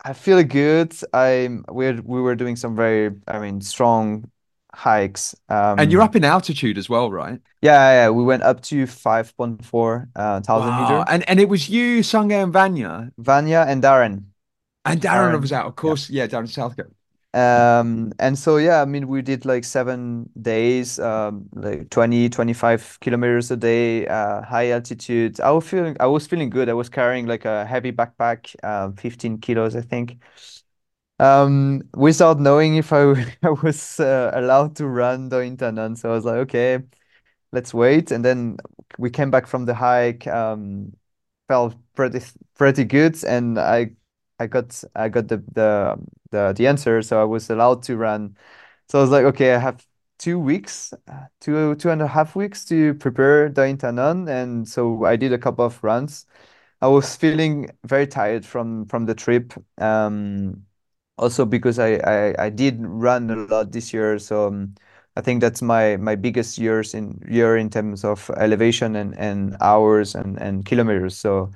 [0.03, 0.95] I feel good.
[1.13, 4.31] I'm we we were doing some very I mean strong
[4.73, 5.35] hikes.
[5.49, 7.39] Um, and you're up in altitude as well, right?
[7.61, 10.75] yeah, yeah, we went up to 5.4 uh, thousand Wow.
[10.75, 11.03] meter.
[11.07, 13.11] And and it was you, Sange and Vanya.
[13.17, 14.25] Vanya and Darren.
[14.85, 15.81] And Darren was out, of Yeah.
[15.81, 16.09] course.
[16.09, 16.94] Yeah, Darren Southgate.
[17.35, 22.97] Um, and so yeah, I mean we did like seven days, um, like 20, 25
[23.01, 25.41] kilometers a day, uh, high altitude.
[25.41, 26.69] I was feeling I was feeling good.
[26.69, 30.17] I was carrying like a heavy backpack, uh, 15 kilos, I think.
[31.19, 35.97] Um, without knowing if I, I was uh, allowed to run the Inthanon.
[35.97, 36.79] So I was like, okay,
[37.51, 38.11] let's wait.
[38.11, 38.57] And then
[38.97, 40.93] we came back from the hike, um,
[41.47, 42.21] felt pretty
[42.55, 43.91] pretty good, and I
[44.39, 45.97] I got I got the the
[46.35, 48.35] the the answer, so I was allowed to run.
[48.89, 49.85] So I was like, okay, I have
[50.19, 55.05] two weeks, uh, two two and a half weeks to prepare the Inthanon, and so
[55.05, 56.25] I did a couple of runs.
[56.81, 59.53] I was feeling very tired from from the trip.
[59.79, 60.65] Um,
[61.17, 64.75] also because I, I I did run a lot this year, so um,
[65.15, 69.55] I think that's my my biggest years in year in terms of elevation and and
[69.61, 71.17] hours and and kilometers.
[71.17, 71.51] So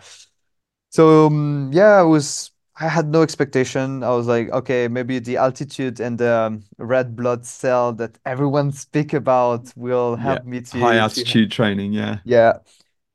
[0.90, 4.04] so um, yeah, I was I had no expectation.
[4.04, 8.72] I was like, okay, maybe the altitude and the um, red blood cell that everyone
[8.86, 10.40] speak about will Yeah.
[10.40, 12.20] help me High to to altitude training, yeah.
[12.24, 12.60] yeah.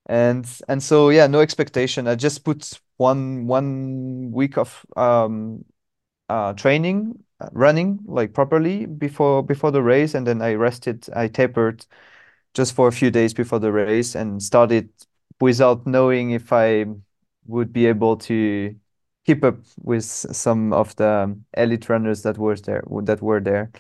[0.07, 2.09] And and so yeah, no expectation.
[2.09, 5.65] I just put one one week of um
[6.29, 11.29] uh training uh, running like properly before before the race and then I rested I
[11.29, 11.87] tapered
[12.55, 14.91] just for a few days before the race and started
[15.41, 16.87] without knowing if I
[17.47, 18.75] would be able to
[19.27, 23.71] keep up with some of the elite runners that was there that were there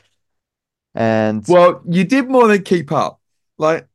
[0.94, 3.20] and Well, you did more than keep up.
[3.58, 3.86] Like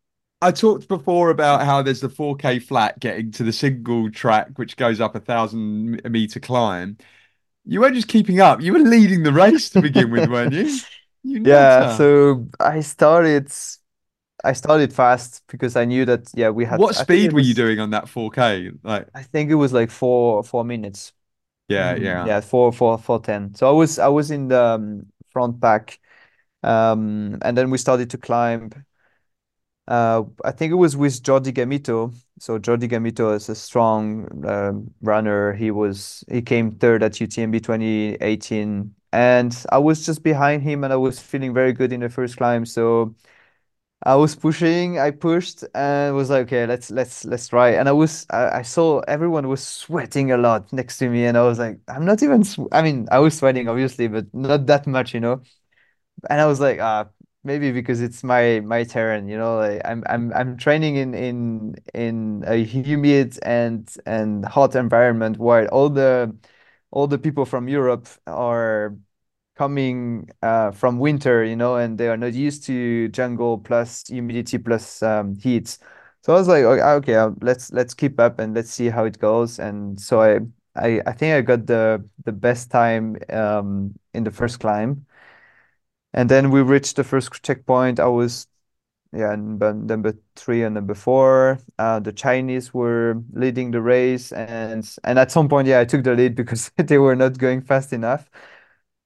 [0.42, 4.78] I talked before about how there's the 4K flat getting to the single track, which
[4.78, 6.98] goes up a thousand meter climb.
[7.66, 10.80] You weren't just keeping up, you were leading the race to begin with, weren't you?
[11.24, 13.52] You yeah so I started
[14.44, 17.40] I started fast because I knew that yeah we had What I speed it were
[17.42, 18.72] you doing on that 4K?
[18.84, 21.14] Like, I think it was like four four minutes
[21.70, 22.26] yeah, Mm, yeah.
[22.26, 23.54] yeah four four four ten.
[23.56, 26.00] So I was I was in the um, front pack
[26.64, 28.72] um and then we started to climb
[29.88, 32.14] uh I think it was with Jordi Gamito.
[32.40, 35.54] So Jordi Gamito is a strong um, runner.
[35.54, 40.94] He was he came third at UTMB 2018 and I was just behind him and
[40.94, 42.66] I was feeling very good in the first climb.
[42.66, 43.16] So
[44.04, 47.72] I was pushing, I pushed and was like, okay, let's let's let's try.
[47.72, 51.38] And I was I, I saw everyone was sweating a lot next to me and
[51.38, 54.88] I was like, I'm not even I mean, I was sweating obviously, but not that
[54.88, 55.42] much, you know.
[56.30, 57.08] And I was like, ah,
[57.44, 61.76] maybe because it's my my terrain, you know, like I'm I'm I'm training in in
[61.94, 66.36] in a humid and and hot environment where all the
[66.92, 68.96] all the people from Europe are
[69.60, 74.58] coming uh, from winter, you know, and they are not used to jungle plus humidity
[74.58, 75.78] plus um, heat.
[76.24, 79.06] So I was like, okay, okay, uh, let's let's keep up and let's see how
[79.06, 79.60] it goes.
[79.60, 80.40] And so I
[80.76, 85.06] I I think I got the the best time um in the first climb.
[86.14, 88.00] And then we reached the first checkpoint.
[88.00, 88.48] I was
[89.14, 91.60] yeah, number number three and number four.
[91.80, 96.04] Uh, the Chinese were leading the race, and and at some point, yeah, I took
[96.04, 98.30] the lead because they were not going fast enough.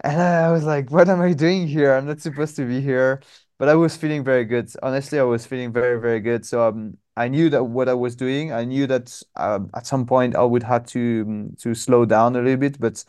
[0.01, 1.93] And I was like, what am I doing here?
[1.93, 3.21] I'm not supposed to be here.
[3.57, 4.69] But I was feeling very good.
[4.83, 6.45] Honestly, I was feeling very, very good.
[6.45, 8.51] So um, I knew that what I was doing.
[8.51, 12.35] I knew that um, at some point I would have to um, to slow down
[12.35, 13.03] a little bit, but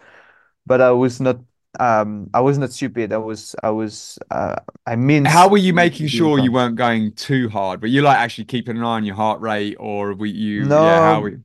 [0.67, 1.41] but I was not
[1.81, 3.13] um I was not stupid.
[3.13, 7.13] I was I was uh, I mean How were you making sure you weren't going
[7.15, 7.81] too hard?
[7.81, 10.77] Were you like actually keeping an eye on your heart rate, or were you?
[10.77, 11.39] Yeah, how no we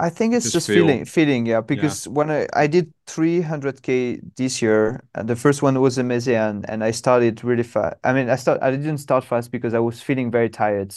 [0.00, 0.70] I think it's just just feel?
[0.70, 1.60] feeling, feeling, yeah.
[1.72, 6.36] Yeah, Because when I, I did 300k this year, and the first one was amazing,
[6.36, 7.96] and, and I started really fast.
[8.02, 10.94] I mean, I start, I didn't start fast because I was feeling very tired.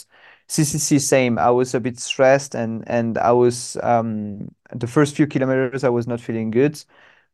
[0.48, 1.38] CCC same.
[1.38, 5.90] I was a bit stressed, and and I was um the first few kilometers I
[5.90, 6.82] was not feeling good.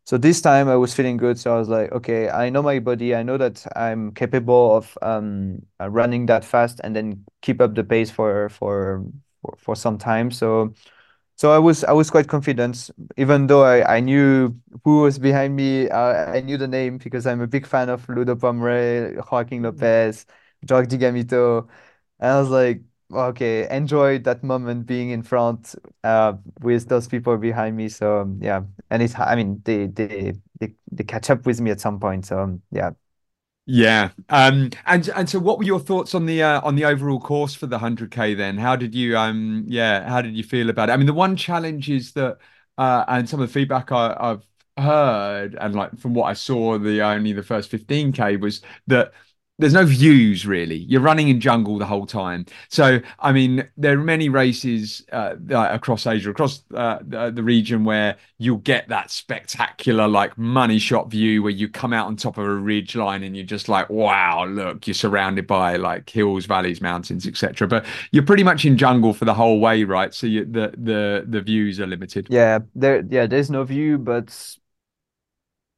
[0.07, 1.39] So this time I was feeling good.
[1.39, 3.15] So I was like, okay, I know my body.
[3.15, 7.75] I know that I'm capable of um uh, running that fast and then keep up
[7.77, 9.05] the pace for for
[9.43, 10.31] for, for some time.
[10.33, 10.75] So.
[11.41, 15.57] So I was I was quite confident, even though I, I knew who was behind
[15.57, 15.89] me.
[15.89, 20.27] Uh, I knew the name because I'm a big fan of Ludo Pommeret, Joaquin Lopez,
[20.67, 21.67] Jordi Gamito.
[22.19, 25.75] And I was like, okay, enjoy that moment being in front
[26.05, 27.89] uh, with those people behind me.
[27.89, 31.71] So um, yeah, and it's I mean they they they they catch up with me
[31.71, 32.27] at some point.
[32.27, 32.91] So um, yeah,
[33.73, 34.11] yeah.
[34.29, 37.55] Um, and and so, what were your thoughts on the uh, on the overall course
[37.55, 38.35] for the hundred k?
[38.35, 40.93] Then, how did you um, yeah, how did you feel about it?
[40.93, 42.39] I mean, the one challenge is that,
[42.79, 44.45] uh, and some of the feedback I, I've
[44.83, 49.13] heard, and like from what I saw, the only the first fifteen k was that.
[49.61, 50.77] There's no views really.
[50.77, 52.47] You're running in jungle the whole time.
[52.69, 57.85] So, I mean, there are many races uh, across Asia, across uh, the, the region
[57.85, 62.39] where you'll get that spectacular, like money shot view where you come out on top
[62.39, 66.47] of a ridge line and you're just like, wow, look, you're surrounded by like hills,
[66.47, 67.69] valleys, mountains, etc.
[67.69, 70.13] But you're pretty much in jungle for the whole way, right?
[70.15, 72.29] So you, the the the views are limited.
[72.31, 74.57] yeah, there yeah there's no view, but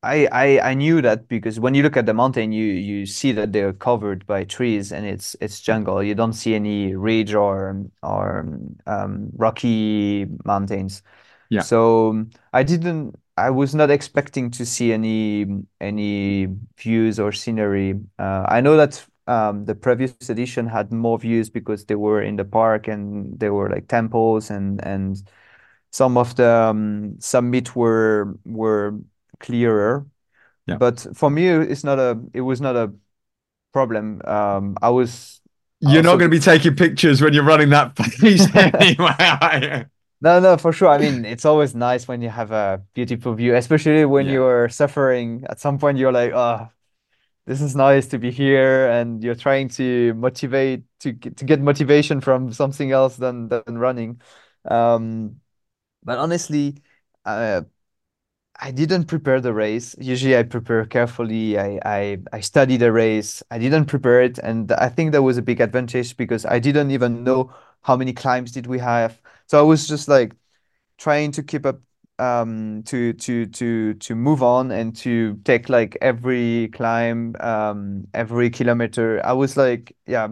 [0.05, 3.31] I, I I knew that because when you look at the mountain, you you see
[3.33, 6.03] that they're covered by trees and it's it's jungle.
[6.03, 8.41] You don't see any ridge or or
[8.87, 11.03] um, rocky mountains.
[11.49, 11.65] Yeah.
[11.65, 13.17] So um, I didn't.
[13.37, 15.47] I was not expecting to see any
[15.81, 17.95] any views or scenery.
[18.19, 22.37] Uh, I know that um, the previous edition had more views because they were in
[22.37, 25.23] the park and there were like temples and and
[25.91, 28.99] some of the um, summit were were
[29.43, 30.07] clearer.
[30.67, 30.77] Yeah.
[30.79, 32.21] But for me, it's not a.
[32.35, 32.93] It was not a
[33.73, 34.23] problem.
[34.25, 35.41] Um, I was
[35.81, 39.87] You're not going to be taking pictures when you're running that pace anyway.
[40.21, 40.89] no, no, for sure.
[40.89, 44.33] I mean, it's always nice when you have a beautiful view, especially when Yeah.
[44.35, 45.45] you're suffering.
[45.49, 46.69] At some point, you're like, oh,
[47.47, 51.61] this is nice to be here, and you're trying to motivate to get, to get
[51.61, 54.21] motivation from something else than than running.
[54.67, 55.41] Um,
[56.05, 56.83] but honestly,
[57.25, 57.63] uh,
[58.61, 59.97] I didn't prepare the race.
[59.99, 61.59] Usually I prepare carefully.
[61.59, 63.43] I, I I study the race.
[63.51, 66.91] I didn't prepare it, and I think that was a big advantage because I didn't
[66.93, 69.21] even know how many climbs did we have.
[69.47, 70.35] So I was just like
[70.99, 71.81] trying to keep up
[72.21, 78.51] um to to to to move on and to take like every climb um every
[78.51, 80.29] kilometer I was like yeah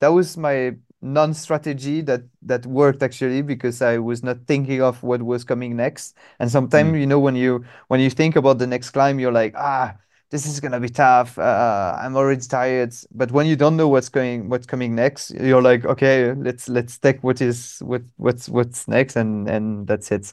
[0.00, 5.22] that was my non-strategy that that worked actually because I was not thinking of what
[5.22, 8.66] was coming next and sometimes Mm, you know when you when you think about the
[8.66, 9.96] next climb you're like ah
[10.30, 14.08] this is gonna be tough uh, I'm already tired but when you don't know what's
[14.08, 18.86] going what's coming next you're like okay let's let's take what is what what's what's
[18.88, 20.32] next and and that's it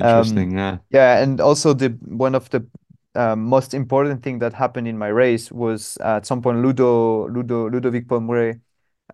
[0.00, 0.56] um, interesting.
[0.56, 0.78] Yeah.
[0.90, 2.66] yeah, and also the one of the
[3.14, 7.28] um, most important thing that happened in my race was uh, at some point Ludo
[7.28, 8.60] Ludo Ludovic Pommeret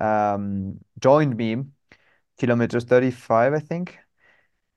[0.02, 1.64] um, joined me
[2.38, 3.98] kilometers 35, I think.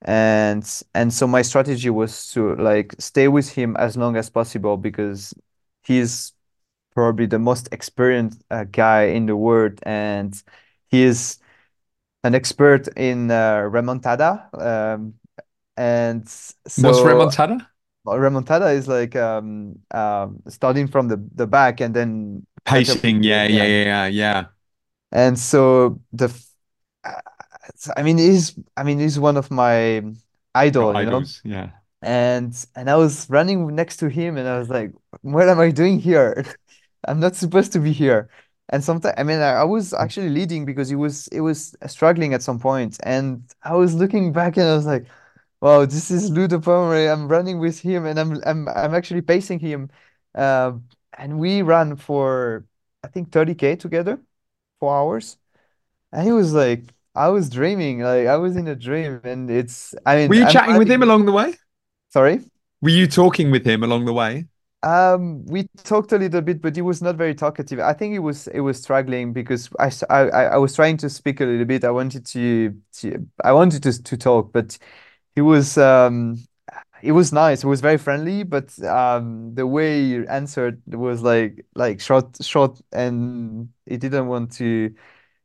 [0.02, 4.78] And and so my strategy was to like stay with him as long as possible
[4.78, 5.34] because
[5.84, 6.34] he's
[6.94, 10.42] probably the most experienced uh, guy in the world and
[10.90, 11.40] he is
[12.24, 14.50] an expert in uh, remontada.
[14.60, 15.16] Um,
[15.78, 16.28] and
[16.76, 17.68] What's so remontada?
[18.06, 23.04] remontada is like um, um, starting from the, the back and then catch up with
[23.06, 23.24] Pacing.
[23.24, 23.46] Yeah.
[23.48, 23.66] Yeah.
[23.66, 23.84] yeah.
[23.86, 24.08] Yeah.
[24.08, 24.46] Yeah.
[25.12, 26.28] And so the
[27.04, 27.22] uh,
[27.98, 30.04] I mean he's I mean he's one of my
[30.76, 31.26] Your idol, you know.
[31.26, 31.42] idols.
[31.44, 31.72] Yeah.
[32.02, 35.72] And and I was running next to him and I was like, what am I
[35.72, 36.46] doing here?
[37.08, 38.30] I'm not supposed to be here.
[38.70, 42.34] And sometimes I mean I, I was actually leading because he was it was struggling
[42.34, 45.08] at some point and I was looking back and I was like
[45.62, 47.12] Wow, this is Ludo Pommeret.
[47.12, 49.90] I'm running with him and I'm I'm I'm actually pacing him.
[50.36, 50.74] Uh,
[51.18, 52.66] and we ran for
[53.04, 54.20] I think 30k together,
[54.80, 55.38] four hours.
[56.12, 59.22] And he was like, I was dreaming, like I was in a dream.
[59.24, 61.56] And it's I mean, Were you I'm chatting with him along the way?
[62.10, 62.40] sorry.
[62.82, 64.48] Were you talking with him along the way?
[64.84, 67.80] Um, we talked a little bit, but he was not very talkative.
[67.80, 71.42] I think he was he was struggling because I, I, I was trying to speak
[71.42, 71.84] a little bit.
[71.84, 74.78] I wanted to, to I wanted to to talk, but
[75.36, 76.38] he was um
[77.02, 77.64] he was nice.
[77.64, 82.80] It was very friendly, but um the way you answered was like like short short
[82.92, 84.94] and he didn't want to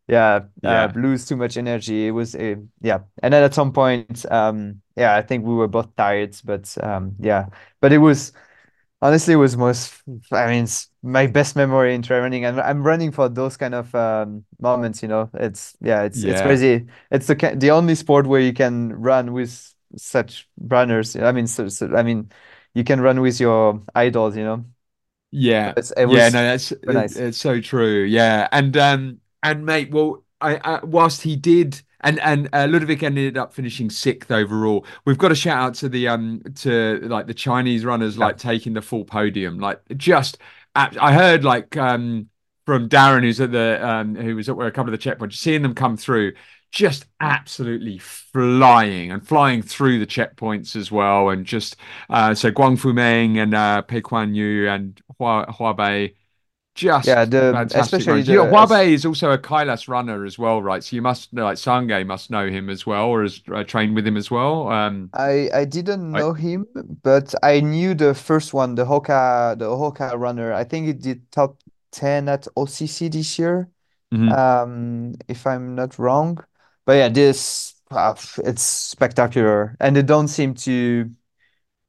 [0.09, 0.93] yeah uh Yeah.
[0.95, 2.09] lose too much energy.
[2.09, 3.01] It was a, yeah.
[3.23, 7.17] And then at some point um yeah, I think we were both tired, but um
[7.21, 7.47] yeah.
[7.81, 8.33] But it was
[9.03, 12.45] Honestly, it was most, I mean, it's my best memory in trail running.
[12.45, 15.31] And I'm running for those kind of um, moments, you know.
[15.35, 16.87] It's yeah, it's it's crazy.
[17.11, 21.17] It's the the only sport where you can run with such runners.
[21.17, 22.31] I mean, so, so I mean,
[22.75, 24.65] you can run with your idols, you know.
[25.31, 28.03] Yeah, it's it yeah, no, that's super it, it's so true.
[28.05, 33.03] Yeah, and um and mate, well, I, I whilst he did, and and uh, Ludovic
[33.03, 34.85] ended up finishing sixth overall.
[35.05, 38.19] We've got a shout out to the um to like the Chinese runners Yeah.
[38.19, 40.39] like taking the full podium, like just.
[40.75, 42.29] I heard like um
[42.65, 45.35] from Darren, who's at the um who was at where a couple of the checkpoints,
[45.35, 46.35] seeing them come through.
[46.73, 51.75] Just absolutely flying and flying through the checkpoints as well, and just
[52.09, 56.15] uh, so Guangfu Meng and uh, Pei Kuan Yu and Hua Huabei,
[57.03, 58.29] Yeah, just the especially runners.
[58.29, 60.85] You know, the es- Huabei is also a Kailas runner as well, right?
[60.85, 63.95] So you must know, like Sange must know him as well, or has uh, trained
[63.97, 64.69] with him as well.
[64.69, 66.67] Um, I I didn't I, know him,
[67.03, 70.53] but I knew the first one, the Hoka the Hoka runner.
[70.53, 71.59] I think he did top
[71.91, 73.71] 10 at OCC this year.
[74.13, 74.29] mhm.
[74.29, 76.45] um, if I'm not wrong.
[76.91, 81.09] But yeah, this uh, it's spectacular, and they don't seem to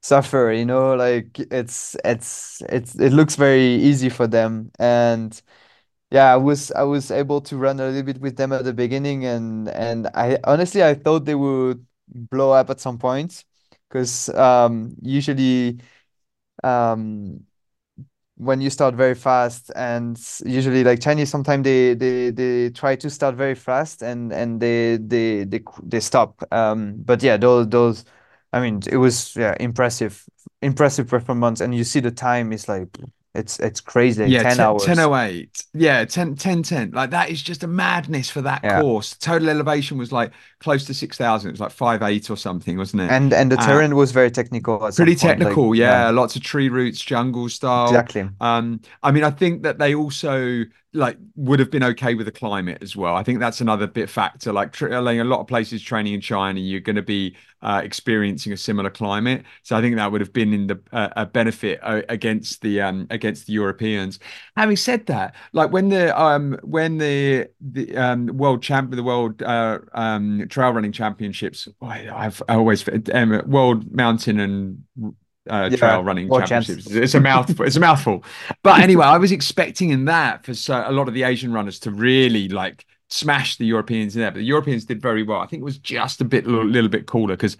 [0.01, 4.71] suffer, you know, like it's it's it's it looks very easy for them.
[4.79, 5.41] And
[6.11, 8.73] yeah, I was I was able to run a little bit with them at the
[8.73, 13.45] beginning, and and I honestly I thought they would blow up at some point,
[13.89, 15.79] because um usually
[16.63, 17.45] um
[18.41, 23.09] when you start very fast and usually like Chinese sometimes they they they try to
[23.09, 28.05] start very fast and and they they they they stop um but yeah those those
[28.53, 30.25] I mean it was yeah impressive
[30.61, 32.97] impressive performance and you see the time is like
[33.35, 35.65] it's it's crazy Yeah, 10 10, hours 1008.
[35.73, 36.91] Yeah, 10, 10, 10.
[36.91, 39.15] Like that is just a madness for that yeah course.
[39.17, 40.31] Total elevation was like
[40.61, 41.49] close to 6,000.
[41.49, 43.15] It was like five eight or something, wasn't it?
[43.15, 46.09] and and the Uh, terrain was very technical Pretty point like technical, yeah yeah.
[46.09, 48.05] Lots of tree roots, jungle style.
[48.05, 52.25] exactly Um, I mean, I think that they also like would have been okay with
[52.25, 53.15] the climate as well.
[53.15, 54.51] I think that's another bit factor.
[54.51, 58.51] Like, like a lot of places training in China, you're going to be uh, experiencing
[58.51, 61.79] a similar climate, so I think that would have been in the uh, a benefit
[61.83, 64.19] uh, against the um against the Europeans.
[64.57, 69.41] Having said that, like when the um when the the um world champ the world
[69.43, 74.83] uh um trail running championships, I've I always um, world mountain and
[75.49, 76.85] uh yeah trail running championships.
[76.87, 77.65] It's a mouthful.
[77.65, 78.23] It's a mouthful.
[78.61, 81.79] But anyway, I was expecting in that for so, a lot of the Asian runners
[81.79, 84.31] to really like smash the Europeans in there.
[84.31, 85.41] But the Europeans did very well.
[85.41, 87.57] I think it was just a bit little, little bit cooler because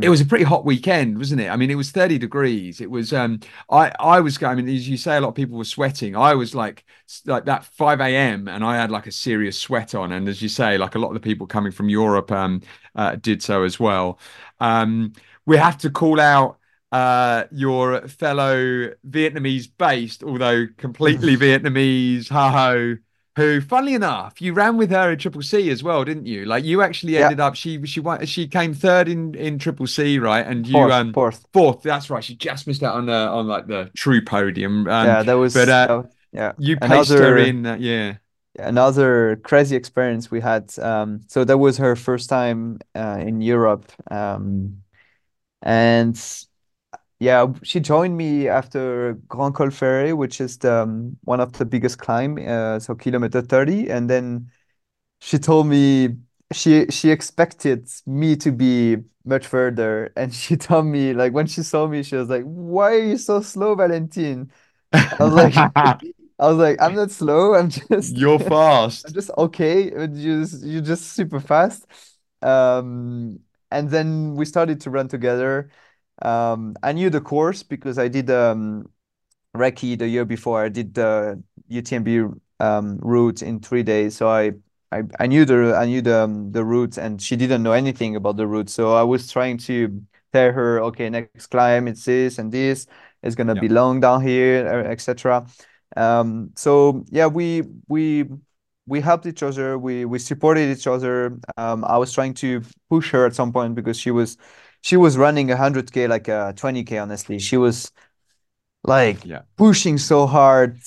[0.00, 0.10] it Mm.
[0.10, 1.48] was a pretty hot weekend, wasn't it?
[1.48, 2.80] I mean, it was 30 degrees.
[2.82, 3.40] It was um
[3.70, 6.16] I I was going, I mean, as you say, a lot of people were sweating.
[6.16, 6.84] I was like
[7.24, 8.48] like that 5 a.m.
[8.48, 10.12] and I had like a serious sweat on.
[10.12, 12.60] And as you say, like a lot of the people coming from Europe um
[12.94, 14.18] uh, did so as well.
[14.60, 15.12] Um
[15.46, 16.58] we have to call out
[16.92, 22.96] uh your fellow Vietnamese based, although completely Vietnamese, Ha Ho
[23.36, 26.44] who, funnily enough, you ran with her in Triple C as well, didn't you?
[26.46, 30.18] Like you actually ended up she she won she came third in in Triple C,
[30.18, 30.46] right?
[30.46, 31.82] And you fourth um fourth fourth.
[31.82, 32.24] That's right.
[32.24, 34.88] She just missed out on the on like the true podium.
[34.88, 37.66] Um, yeah that but was uh, that was- yeah you paced her in.
[37.66, 38.16] Uh, yeah.
[38.58, 40.76] another crazy experience we had.
[40.78, 43.92] Um, so that was her first time uh, in Europe.
[44.10, 44.82] Um,
[45.62, 46.16] and
[47.18, 51.64] yeah, she joined me after Grand Col Ferret, which is the, um, one of the
[51.64, 53.90] biggest climb, uh, so kilometer 30.
[53.90, 54.50] And then
[55.20, 56.16] she told me
[56.52, 60.12] she she expected me to be much further.
[60.16, 63.18] And she told me, like, when she saw me, she was like, Why are you
[63.18, 64.50] so slow, Valentine?
[65.18, 65.54] I was like,
[66.38, 67.54] I was like, I'm not slow.
[67.54, 69.06] I'm just You're fast.
[69.06, 69.84] I'm just okay.
[69.92, 71.86] You just you're just super fast.
[72.42, 73.40] Um,
[73.70, 75.70] and then we started to run together.
[76.22, 78.90] Um, I knew the course because I did um
[79.56, 80.62] Recce the year before.
[80.64, 82.20] I did the UTMB
[82.60, 84.16] um route in three days.
[84.16, 84.52] So I
[84.92, 88.16] I, I knew the I knew the um, the route and she didn't know anything
[88.16, 88.70] about the route.
[88.70, 90.02] So I was trying to
[90.32, 92.86] tell her, okay, next climb it's this and this.
[93.22, 93.60] It's gonna Yeah.
[93.60, 95.46] be long down here, uh, etc.
[95.96, 98.26] Um, so yeah, we we
[98.86, 99.78] we helped each other.
[99.78, 101.38] We we supported each other.
[101.56, 104.36] Um, I was trying to push her at some point because she was
[104.82, 106.98] she was running 100k like a 20k.
[106.98, 107.92] Honestly, she was
[108.84, 109.42] like Yeah.
[109.56, 110.78] pushing so hard.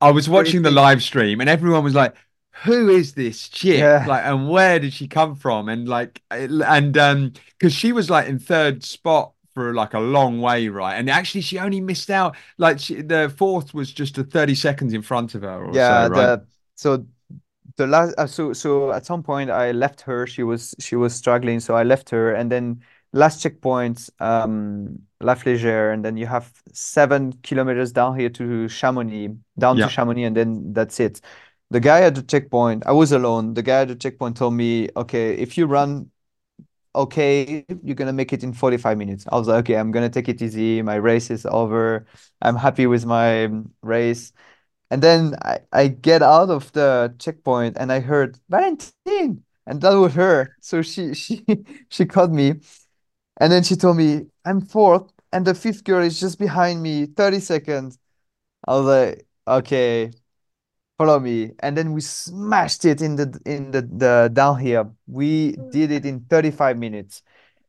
[0.00, 2.14] I was watching the live stream and everyone was like,
[2.64, 3.94] who is this chick?
[3.94, 4.04] Yeah.
[4.04, 5.68] Like, and where did she come from?
[5.68, 10.40] And like, and um, because she was like in third spot for like a long
[10.40, 10.96] way, right?
[10.96, 12.36] And actually, she only missed out.
[12.58, 15.78] Like, she, the fourth was just a 30 seconds in front of her or Yeah,
[15.80, 16.32] so, right?
[16.32, 17.06] the so
[17.76, 20.26] the last uh, so so at some point I left her.
[20.26, 22.82] She was she was struggling, so I left her, and then
[23.12, 29.28] last checkpoint, um, La Flégère, and then you have seven kilometers down here to Chamonix,
[29.58, 29.86] down Yeah.
[29.86, 31.20] to Chamonix, and then that's it.
[31.70, 33.54] The guy at the checkpoint, I was alone.
[33.54, 36.10] The guy at the checkpoint told me, okay, if you run
[36.94, 39.24] okay, you're gonna make it in 45 minutes.
[39.30, 40.82] I was like, okay, I'm gonna take it easy.
[40.82, 42.06] My race is over.
[42.42, 43.50] I'm happy with my
[43.82, 44.32] race.
[44.90, 49.94] And then I, I get out of the checkpoint and I heard Valentine, and that
[49.94, 50.56] was her.
[50.60, 51.44] So she she
[51.90, 52.60] she caught me,
[53.40, 57.06] and then she told me I'm fourth, and the fifth girl is just behind me,
[57.06, 57.98] 30 seconds.
[58.66, 60.12] I was like, okay,
[60.98, 61.52] follow me.
[61.60, 64.88] And then we smashed it in the in the, the down here.
[65.06, 67.22] We did it in 35 minutes.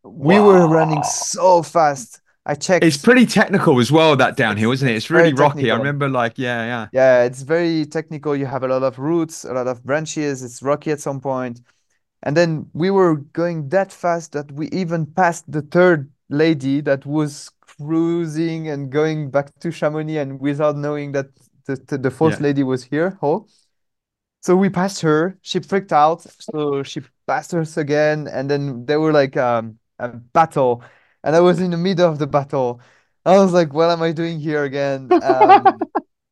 [0.04, 2.22] We were running so fast.
[2.46, 2.84] I checked.
[2.84, 4.96] It's pretty technical as well, that downhill, isn't it?
[4.96, 5.70] It's really rocky.
[5.70, 6.88] I remember, like, yeah, yeah.
[6.92, 8.36] Yeah, it's very technical.
[8.36, 10.42] You have a lot of roots, a lot of branches.
[10.42, 11.62] It's rocky at some point.
[12.24, 17.06] And then we were going that fast that we even passed the third lady that
[17.06, 21.28] was cruising and going back to Chamonix and without knowing that
[21.66, 22.44] the, the, fourth Yeah.
[22.48, 23.18] lady was here.
[23.22, 23.48] Oh.
[24.42, 25.38] So we passed her.
[25.42, 26.22] She freaked out.
[26.22, 28.28] So she passed us again.
[28.28, 30.84] And then there were like um, a battle.
[31.24, 32.82] And I was in the middle of the battle.
[33.26, 35.14] I was like, what am I doing here again?
[35.22, 35.88] Um,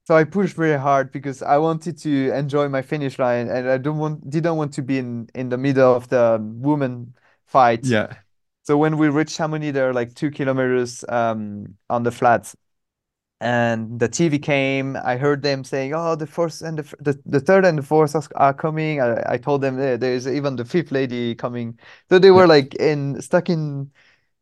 [0.10, 3.78] so I pushed very hard because I wanted to enjoy my finish line and I
[3.78, 7.14] don't want didn't want to be in in the middle of the woman
[7.46, 7.86] fight.
[7.86, 8.16] Yeah.
[8.64, 12.56] So when we reached Chamonix, there are like two kilometers um on the flats.
[13.40, 14.98] And the TV came.
[14.98, 17.84] I heard them saying, "Oh, the first and the f- the, the third and the
[17.84, 21.78] fourth are, coming." I, I told them there, there's even the fifth lady coming.
[22.10, 23.92] So they were like in stuck in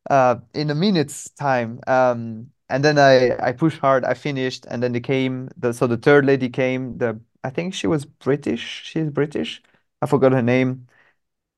[0.09, 1.81] uh in a minute's time.
[1.87, 4.05] Um, and then I I pushed hard.
[4.05, 5.49] I finished, and then they came.
[5.57, 6.97] The so the third lady came.
[6.97, 8.83] The I think she was British.
[8.85, 9.61] She's British.
[10.01, 10.87] I forgot her name.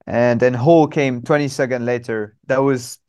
[0.07, 2.38] And then Hall came 20 seconds later.
[2.47, 2.99] That was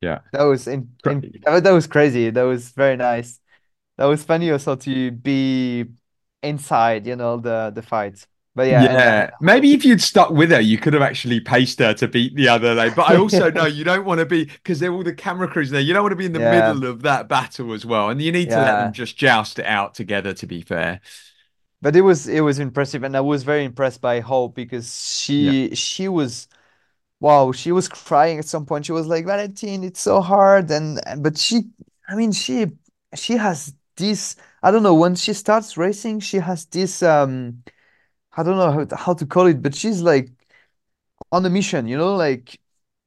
[0.00, 0.20] Yeah.
[0.32, 2.30] that was in, in that was crazy.
[2.30, 3.40] That was very nice.
[3.98, 5.86] That was funny also to be
[6.42, 8.26] inside, you know, the the fight.
[8.54, 11.92] But yeah, Yeah, maybe if you'd stuck with her, you could have actually paced her
[11.94, 12.94] to beat the other lady.
[12.94, 15.70] But I also know you don't want to be because they're all the camera crews
[15.70, 15.82] there.
[15.82, 16.40] You don't want to be in the Yeah.
[16.40, 19.66] middle of that battle as well, and you need to let them just joust it
[19.66, 20.32] out together.
[20.32, 21.00] To be fair,
[21.80, 25.70] But it was it was impressive, and I was very impressed by Hope because she
[25.74, 26.48] she was
[27.20, 28.86] wow, she was crying at some point.
[28.86, 31.70] She was like, Valentine, it's so hard, and and- but she,
[32.08, 32.66] I mean, she
[33.16, 34.36] she has this.
[34.62, 37.64] I don't know when she starts racing, she has this um,
[38.36, 40.30] I don't know how to, how to call it, but she's like
[41.32, 42.58] on a mission, you know, like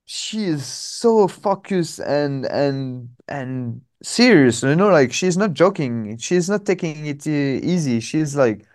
[0.05, 6.17] she is so focused and and and serious, you know, like she's not joking.
[6.17, 7.99] She's not taking it easy.
[7.99, 8.65] She's like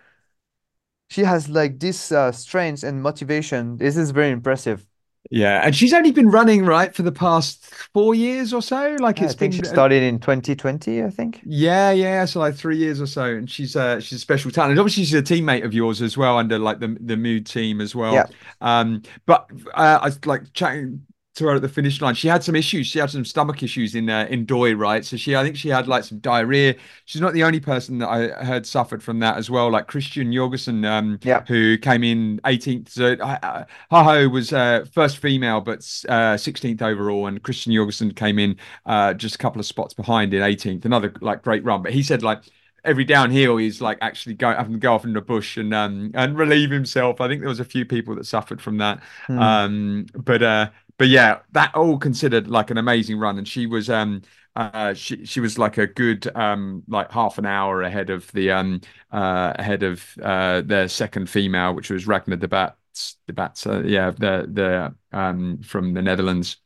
[1.09, 3.77] she has like this uh, strength and motivation.
[3.77, 4.85] This is very impressive.
[5.31, 8.97] Yeah, and she's only been running right for the past four years or so.
[8.99, 11.41] Like I it's think been she started in 2020, I think.
[11.43, 14.71] Yeah, yeah, so like three years or so, and she's uh she's a special talent.
[14.71, 17.81] And obviously, she's a teammate of yours as well, under like the the Mood team
[17.81, 18.13] as well.
[18.13, 18.25] Yeah.
[18.61, 21.05] Um, but uh, I was like chatting
[21.35, 22.13] to her at the finish line.
[22.15, 22.87] She had some issues.
[22.87, 25.03] She had some stomach issues in uh, in Doi, right?
[25.03, 26.75] So she, I think she had like some diarrhea.
[27.05, 29.71] She's not the only person that I heard suffered from that as well.
[29.71, 31.43] Like Christian Jorgensen, um, Yeah.
[31.47, 32.89] who came in 18th.
[32.89, 38.37] So uh, Haho was uh, first female, but uh, 16th overall, and Christian Jorgensen came
[38.39, 40.85] in uh, just a couple of spots behind in 18th.
[40.85, 42.43] Another like great run, but he said like
[42.85, 46.11] every downhill he's like actually going having to go off in the bush and um
[46.15, 47.21] and relieve himself.
[47.21, 49.01] I think there was a few people that suffered from that.
[49.27, 49.39] Hmm.
[49.39, 53.89] Um, but uh, but yeah, that all considered like an amazing run, and she was
[53.89, 54.21] um.
[54.55, 58.51] Uh, she she was like a good um like half an hour ahead of the
[58.51, 58.79] um
[59.11, 64.11] uh ahead of uh the second female, which was Ragna Debats de Bats uh, yeah
[64.11, 66.57] the the um from the Netherlands.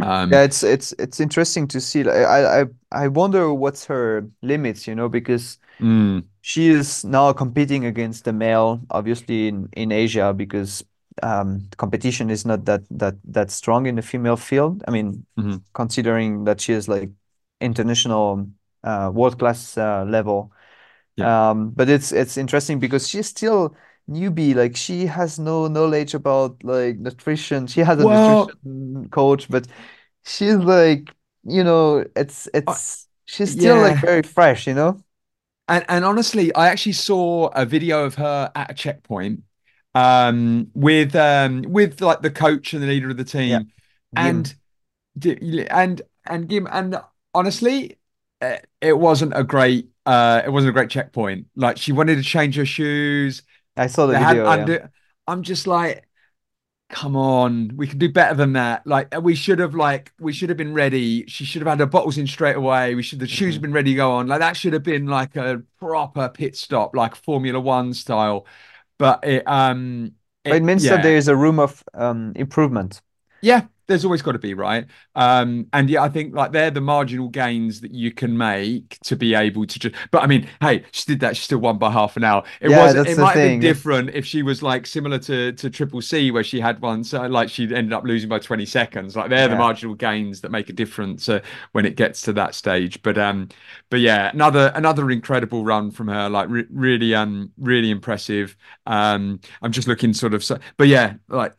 [0.00, 2.02] Um, Yeah, it's it's it's interesting to see.
[2.04, 7.32] Like, I I I wonder what's her limits, you know, because mm, she is now
[7.34, 10.84] competing against the male, obviously in, in Asia because
[11.22, 14.82] um, competition is not that that that strong in the female field.
[14.88, 17.10] I mean, hmm considering that she is like
[17.60, 18.48] international
[18.84, 20.52] uh, world class uh, level.
[21.16, 21.28] Yeah.
[21.28, 23.76] Um, but it's it's interesting because she's still
[24.10, 24.54] newbie.
[24.54, 27.66] Like she has no knowledge about like nutrition.
[27.66, 29.68] She has a Well, nutrition coach, but
[30.24, 35.02] she's like, you know, it's it's she's still like very fresh, you know?
[35.68, 39.44] And and honestly, I actually saw a video of her at a checkpoint
[39.94, 43.72] um with um with like the coach and the leader of the team.
[44.14, 44.54] Gim.
[45.20, 46.96] and and and Gim and
[47.34, 47.98] honestly
[48.40, 51.46] uh, it wasn't a great uh it wasn't a great checkpoint.
[51.56, 53.42] Like she wanted to change her shoes.
[53.76, 54.70] I saw the video, yeah.
[55.26, 56.06] I'm just like
[56.90, 58.86] come on we can do better than that.
[58.86, 61.26] Like we should have like we should have been ready.
[61.26, 62.94] She should have had her bottles in straight away.
[62.94, 64.26] We should the shoes have hmm been ready to go on.
[64.28, 68.46] Like that should have been like a proper pit stop like Formula One style
[69.02, 70.12] but it um
[70.44, 73.02] it means that yeah there is a room of um improvement.
[73.42, 74.86] yeah, there's always got to be, right?
[75.14, 79.16] Um, and yeah, I think like they're the marginal gains that you can make to
[79.16, 79.94] be able to just.
[80.10, 81.36] But I mean, hey, she did that.
[81.36, 82.44] She still won by half an hour.
[82.60, 82.94] It Yeah, was.
[83.04, 86.44] It might have been different if she was like similar to to Triple C, where
[86.44, 87.02] she had one.
[87.02, 89.16] So like she ended up losing by 20 seconds.
[89.16, 91.40] Like they're the marginal gains that make a difference uh,
[91.72, 93.02] when it gets to that stage.
[93.02, 93.48] But um,
[93.90, 96.28] but yeah, another another incredible run from her.
[96.28, 98.56] Like re really um really impressive.
[98.86, 100.44] Um, I'm just looking sort of.
[100.44, 101.54] So, but yeah, like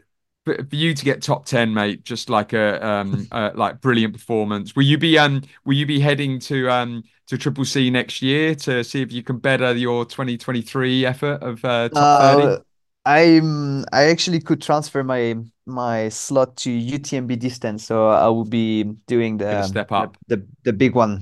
[0.45, 4.13] for, for you to get top 10 mate just like a um uh, like brilliant
[4.13, 8.21] performance will you be um will you be heading to um to triple c next
[8.21, 12.59] year to see if you can better your 2023 effort of uh top 30 Uh,
[13.05, 15.35] I'm I actually could transfer my
[15.65, 20.73] my slot to UTMB distance, so I will be doing the step up the, the
[20.73, 21.21] big one,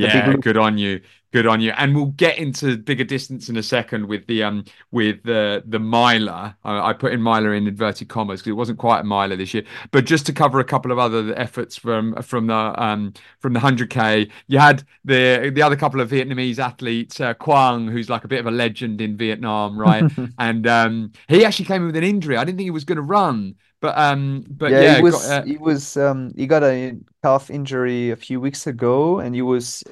[0.00, 0.44] the big Yeah, loop.
[0.44, 1.00] good on you.
[1.32, 1.70] Good on you.
[1.76, 5.78] And we'll get into bigger distance in a second with the um with the the
[5.78, 6.56] miler.
[6.64, 9.54] I, I put in miler in inverted commas because it wasn't quite a miler this
[9.54, 9.62] year.
[9.92, 13.60] But just to cover a couple of other efforts from from the um from the
[13.60, 18.28] 100k, you had the the other couple of Vietnamese athletes, uh, Quang, who's like a
[18.28, 20.08] bit of a legend in Vietnam, right?
[20.38, 22.36] And um he actually came in with an injury.
[22.38, 25.22] I didn't think he was going to run, but um but Yeah, he yeah, got
[25.22, 29.34] was uh, he was um he got a calf injury a few weeks ago, and
[29.34, 29.82] he was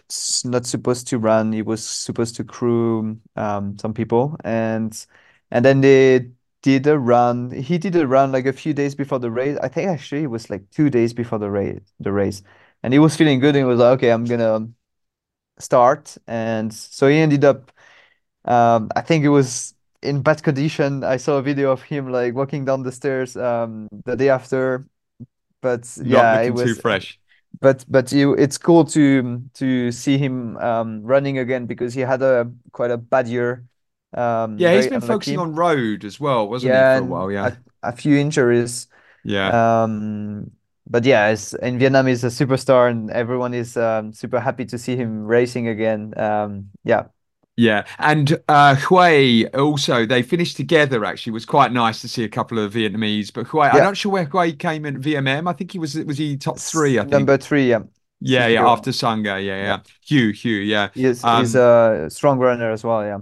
[0.45, 1.53] not supposed to run.
[1.53, 4.93] He was supposed to crew um some people, and
[5.51, 6.31] and then they
[6.63, 7.51] did a run.
[7.51, 9.57] He did a run like a few days before the race.
[9.63, 12.43] I think actually it was like two days before the race, the race,
[12.83, 13.57] and he was feeling good.
[13.57, 14.69] And he was like, okay, I'm gonna
[15.59, 17.73] start, and so he ended up.
[18.45, 21.05] Um, I think it was in bad condition.
[21.05, 24.87] I saw a video of him like walking down the stairs um the day after
[25.63, 26.81] but not yeah, it looking too was.
[26.83, 27.19] fresh.
[27.61, 32.23] But but you, it's cool to to see him um, running again because he had
[32.23, 33.67] a quite a bad year,
[34.15, 37.07] um, Yeah, he's been focusing on road as well, wasn't he, Yeah, for a and
[37.07, 37.31] while?
[37.43, 37.57] a, Yeah.
[37.83, 38.89] a few injuries.
[39.25, 39.55] Yeah.
[39.55, 40.53] Um,
[40.87, 44.79] but yeah, it's, in Vietnam he's a superstar, and everyone is um, super happy to
[44.79, 46.19] see him racing again.
[46.19, 47.09] Um, yeah,
[47.61, 51.05] Yeah, and uh, Hui also they finished together.
[51.05, 53.33] Actually, it was quite nice to see a couple of Vietnamese.
[53.33, 55.49] But Hui, I'm not sure where Hui came in VMM.
[55.49, 57.01] I think he was was he top three?
[57.01, 57.11] I think.
[57.13, 57.69] number three.
[57.71, 57.81] Yeah,
[58.21, 58.67] Yeah, yeah.
[58.67, 59.79] After Sange, yeah, Yeah, yeah.
[60.03, 60.91] Hugh, Hugh, yeah.
[60.95, 63.05] he's Um, a strong runner as well.
[63.05, 63.19] Yeah,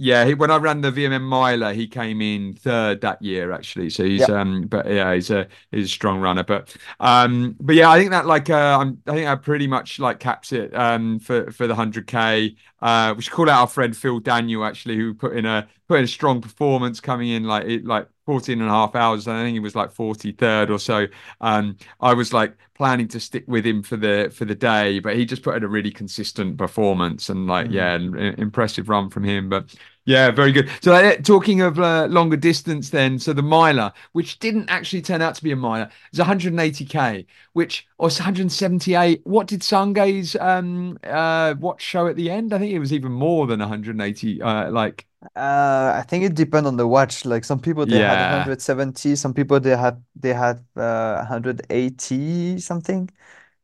[0.00, 3.90] Yeah, he, when I ran the VMM miler, he came in third that year actually.
[3.90, 4.36] So he's yeah.
[4.40, 6.44] um, but yeah, he's a he's a strong runner.
[6.44, 9.98] But um, but yeah, I think that like uh, I'm, I think that pretty much
[9.98, 12.54] like caps it um for for the hundred k.
[12.80, 15.98] Uh, we should call out our friend Phil Daniel actually, who put in a put
[15.98, 19.26] in a strong performance coming in like it like 14 and a half hours.
[19.28, 21.06] I think he was like 43rd or so.
[21.40, 25.16] Um, I was like planning to stick with him for the for the day, but
[25.16, 27.72] he just put in a really consistent performance and like Mhm.
[27.72, 29.48] yeah, an, an impressive run from him.
[29.48, 29.74] But
[30.08, 30.70] yeah, very good.
[30.82, 35.20] So uh, talking of uh, longer distance, then, so the miler, which didn't actually turn
[35.20, 39.20] out to be a miler, is 180k, which or 178.
[39.26, 42.54] What did Sange's um uh watch show at the end?
[42.54, 44.40] I think it was even more than 180.
[44.42, 45.06] Uh, like
[45.36, 47.24] Uh, I think it depends on the watch.
[47.26, 53.10] Like some people they had 170, some people they had they had uh 180 something.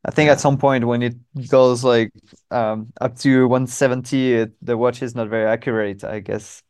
[0.05, 1.15] I think at some point when it
[1.49, 2.11] goes like
[2.51, 6.63] um up to 170, it, the watch is not very accurate, I guess.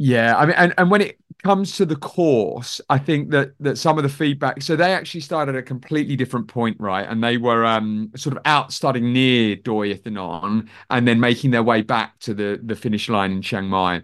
[0.00, 3.78] Yeah, I mean, and, and when it comes to the course, I think that that
[3.78, 7.06] some of the feedback, so they actually started at a completely different point, right?
[7.08, 11.64] And they were um sort of out starting near Doi Inthanon and then making their
[11.64, 14.02] way back to the the finish line in Chiang Mai.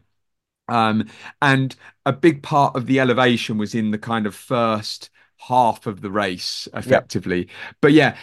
[0.69, 1.09] Um,
[1.43, 1.77] and
[2.07, 6.11] a big part of the elevation was in the kind of first half of the
[6.11, 7.49] race, effectively.
[7.83, 8.17] But yeah,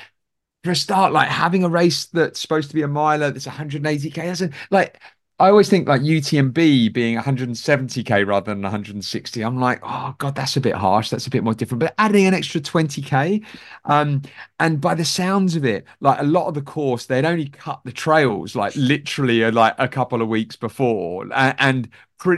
[0.64, 4.24] for a start, like having a race that's supposed to be a miler that's 180k,
[4.24, 5.00] that's a, like
[5.40, 9.42] I always think like UTMB being 170k rather than 160.
[9.42, 11.10] I'm like, oh god, that's a bit harsh.
[11.10, 11.80] That's a bit more different.
[11.80, 13.44] But adding an extra 20k,
[13.86, 14.22] um,
[14.60, 17.82] and by the sounds of it, like a lot of the course, they'd only cut
[17.84, 21.90] the trails like literally uh, like a couple of weeks before, and, and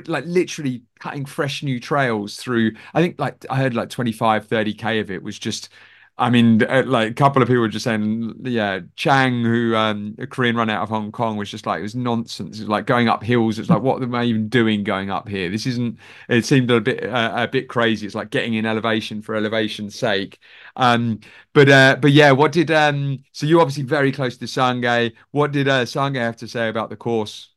[0.08, 2.72] like literally cutting fresh new trails through.
[2.94, 5.70] I think like I heard like 25, 30k of it was just
[6.16, 10.16] I mean, uh, like a couple of people were just saying, yeah, Chang, who um,
[10.20, 12.60] a Korean run out of Hong Kong, was just like it was nonsense.
[12.60, 13.58] It was like going up hills.
[13.58, 15.50] It's like, what am I even doing going up here?
[15.50, 15.98] This isn't.
[16.30, 18.06] It seemed a bit uh, a bit crazy.
[18.06, 20.38] It's like getting in elevation for elevation's sake.
[20.76, 21.20] Um,
[21.54, 23.24] but uh, but yeah, what did um?
[23.32, 25.14] So you're obviously very close to Sange.
[25.32, 27.53] What did uh, Sange have to say about the course?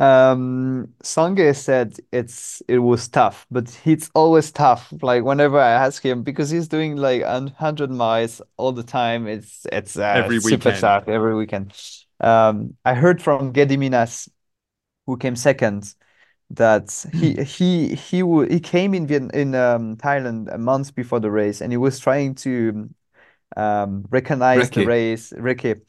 [0.00, 4.92] Um, Sange said it's it was tough, but it's always tough.
[5.02, 7.22] Like whenever I ask him, because he's doing like
[7.52, 9.26] hundred miles all the time.
[9.28, 10.80] It's it's uh, Every super weekend.
[10.80, 11.74] tough every weekend.
[12.20, 14.28] Um, I heard from Gediminas,
[15.06, 15.94] who came second,
[16.50, 21.20] that he he he w he came in Viet in um, Thailand a month before
[21.20, 22.90] the race, and he was trying to
[23.56, 25.80] um, recognize the race, recce,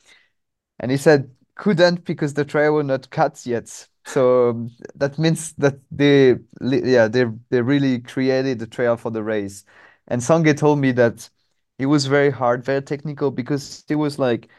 [0.80, 3.88] and he said couldn't because the trail were not cut yet.
[4.06, 9.64] So that means that they, yeah, they they really created the trail for the race.
[10.08, 11.30] And Sange told me that
[11.78, 14.50] it was very hard, very technical because it was like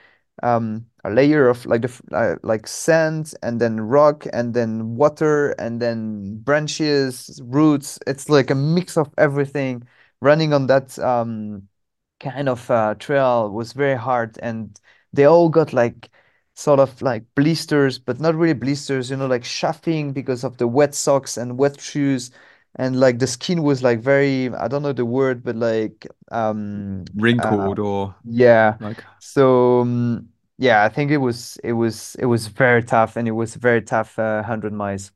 [0.42, 5.50] um, a layer of like the uh, like sand and then rock and then water
[5.52, 7.98] and then branches, roots.
[8.06, 9.86] It's like a mix of everything.
[10.20, 11.68] Running on that um,
[12.20, 14.78] kind of uh, trail was very hard, and
[15.12, 16.10] they all got like
[16.62, 20.66] sort of like blisters, but not really blisters, you know, like chafing because of the
[20.68, 22.30] wet socks and wet shoes.
[22.76, 27.04] And like the skin was like very, I don't know the word, but like um
[27.38, 28.78] uh Wrinkled or yeah.
[28.80, 29.04] like?
[29.18, 33.32] So um, yeah, I think it was it was it was very tough and it
[33.32, 35.12] was very tough uh, 100 miles.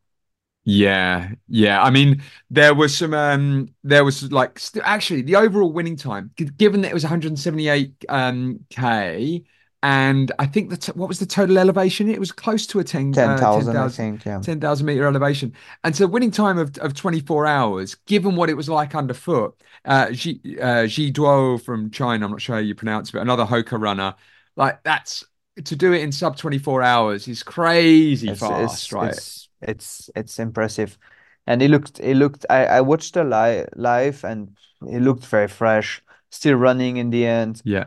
[0.69, 1.81] Yeah, yeah.
[1.83, 6.33] I mean, there was some um there was like st actually the overall winning time,
[6.59, 9.45] given that it was 178 um K
[9.87, 12.09] and I think the t what was the total elevation?
[12.09, 14.41] It was close to a 10 uh 10,000, I think, yeah.
[14.41, 15.53] 10,000 meter elevation.
[15.85, 20.11] And so winning time of, of 24 hours, given what it was like underfoot, uh
[20.11, 23.45] Ji uh Ji Duo from China, I'm not sure how you pronounce it, but another
[23.45, 24.15] Hoka runner,
[24.57, 25.25] like that's
[25.65, 29.15] to do it in sub 24 hours is crazy It's fast, it's right?
[29.15, 30.99] it's it's it's impressive.
[31.47, 34.57] And it looked it looked I, I watched the live live and
[34.89, 37.63] it looked very fresh, still running in the end.
[37.65, 37.85] Yeah.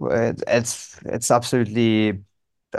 [0.00, 2.22] It's it's absolutely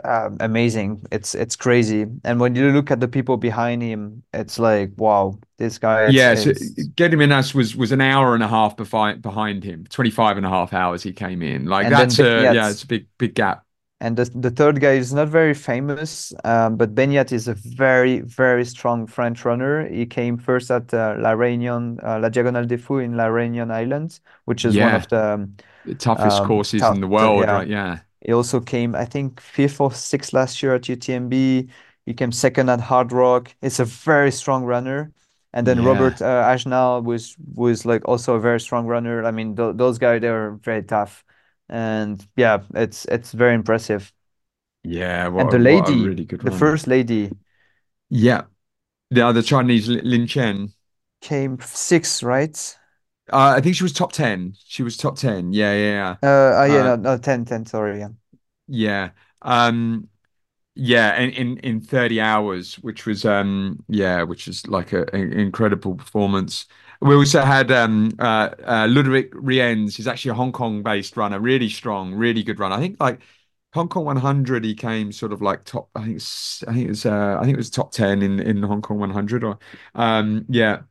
[0.03, 1.03] um, amazing.
[1.11, 2.05] It's it's crazy.
[2.23, 6.13] And when you look at the people behind him, it's like, wow, this guy it's
[6.13, 9.85] Yeah, so it's Gediminas was was an hour and a half behind behind him.
[9.89, 11.65] 25 and a half hours he came in.
[11.65, 13.65] Like and that's a yeah, Beñat it's a big big gap.
[14.01, 18.21] and the the third guy is not very famous, um, but Beñat is a very
[18.21, 19.87] very strong French runner.
[19.89, 23.71] He came first at uh, La Réunion, uh, La Diagonale des Fous in La Réunion
[23.71, 25.57] Island, which is one of the um,
[25.89, 27.51] the toughest um, courses in the world, yeah.
[27.51, 27.67] right?
[27.67, 27.99] Yeah.
[28.21, 31.69] He also came, I think, fifth or sixth last year at UTMB.
[32.05, 33.55] He came second at Hard Rock.
[33.61, 35.11] It's a very strong runner.
[35.53, 35.85] And then Yeah.
[35.87, 39.25] Robert uh, Agenal was was like also a very strong runner.
[39.25, 41.23] I mean, th those guys they were very tough,
[41.69, 44.13] and yeah, it's it's very impressive.
[44.83, 47.31] Yeah, what And the lady, really the first lady,
[48.09, 48.43] Yeah.
[49.11, 50.73] The other Chinese Lin Chen.
[51.21, 52.78] came sixth, right?
[53.31, 54.55] Uh, I think she was top 10.
[54.65, 55.53] She was top 10.
[55.53, 56.27] Yeah, yeah, Uh,
[56.61, 56.73] uh yeah.
[56.73, 58.09] yeah, Uh, no, no, 10, 10, sorry, yeah.
[58.67, 59.11] yeah.
[59.41, 60.09] Um
[60.75, 65.33] Yeah, in, in in 30 hours, which was um yeah, which is like a, an
[65.33, 66.67] incredible performance.
[67.01, 71.39] We also had um uh, uh Ludovic Riens, he's actually a Hong Kong based runner,
[71.41, 72.75] really strong, really good runner.
[72.77, 73.21] I think like
[73.73, 76.21] Hong Kong 100 he came sort of like top I think
[76.69, 78.99] I think it was uh I think it was top 10 in in Hong Kong
[78.99, 79.59] 100 or
[79.95, 80.83] um yeah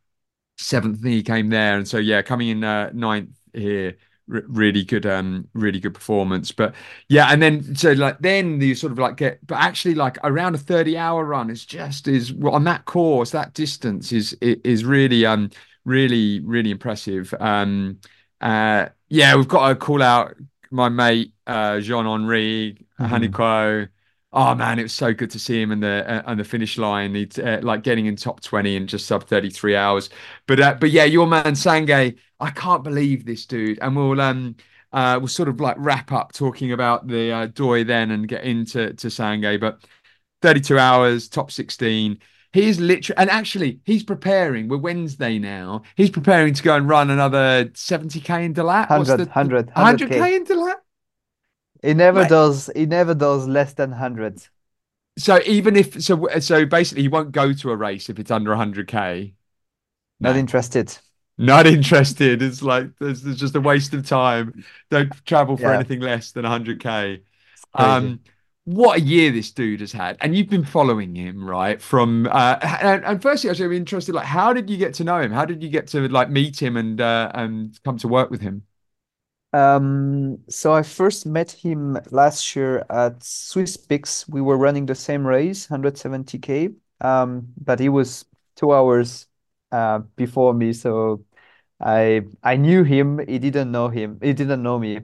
[0.59, 1.77] seventh he came there.
[1.77, 3.97] And so yeah coming in uh ninth here
[4.27, 6.53] really good um really good performance.
[6.53, 6.75] But
[7.09, 10.55] yeah and then so like then you sort of like get but actually like around
[10.55, 15.25] a 30 hour run is just is on that course that distance is is really
[15.25, 15.51] um
[15.85, 17.33] really really impressive.
[17.41, 17.99] Um
[18.41, 20.35] uh yeah we've got to call out
[20.71, 23.89] my mate uh Jean-Henri hmm Haniquot
[24.41, 26.79] Oh man, it was so good to see him in the uh, on the finish
[26.79, 27.13] line.
[27.13, 30.11] He'd uh, like getting in top 20 in just sub 33 hours.
[30.47, 33.81] But uh, but yeah, your man Sange, I can't believe this dude.
[33.83, 34.55] And we'll um
[34.93, 38.45] uh we'll sort of like wrap up talking about the uh, Doi Inthanon and get
[38.45, 39.59] into to Sange.
[39.59, 39.85] But
[40.43, 42.17] 32 hours, top 16.
[42.53, 44.69] He's literally and actually he's preparing.
[44.69, 45.83] We're Wednesday now.
[45.97, 48.89] He's preparing to go and run another 70k in Dalat.
[48.97, 50.09] What's 100, the, the 100, 100K.
[50.11, 50.77] 100k in Dalat?
[51.83, 54.49] He never does, he never does less than 100.
[55.19, 58.51] So even if so so basically he won't go to a race if it's under
[58.51, 59.35] 100k.
[60.21, 60.37] Not No.
[60.37, 60.99] interested.
[61.39, 62.43] Not interested.
[62.43, 64.65] It's like there's, there's just a waste of time.
[64.91, 67.23] Don't travel for Yeah, anything less than 100k.
[67.75, 68.21] Um,
[68.65, 71.81] what a year this dude has had, and you've been following him, right?
[71.83, 74.15] From uh, and, and firstly, I was really interested.
[74.15, 75.33] Like, how did you get to know him?
[75.33, 78.41] How did you get to like meet him and uh, and come to work with
[78.43, 78.65] him?
[79.53, 84.29] Um, so I first met him last year at Swiss Peaks.
[84.29, 86.71] We were running the same race, 170k.
[87.01, 88.25] Um, but he was
[88.57, 89.27] two hours
[89.71, 91.25] uh before me, so
[91.81, 93.19] I I knew him.
[93.29, 94.19] He didn't know him.
[94.23, 95.01] He didn't know me.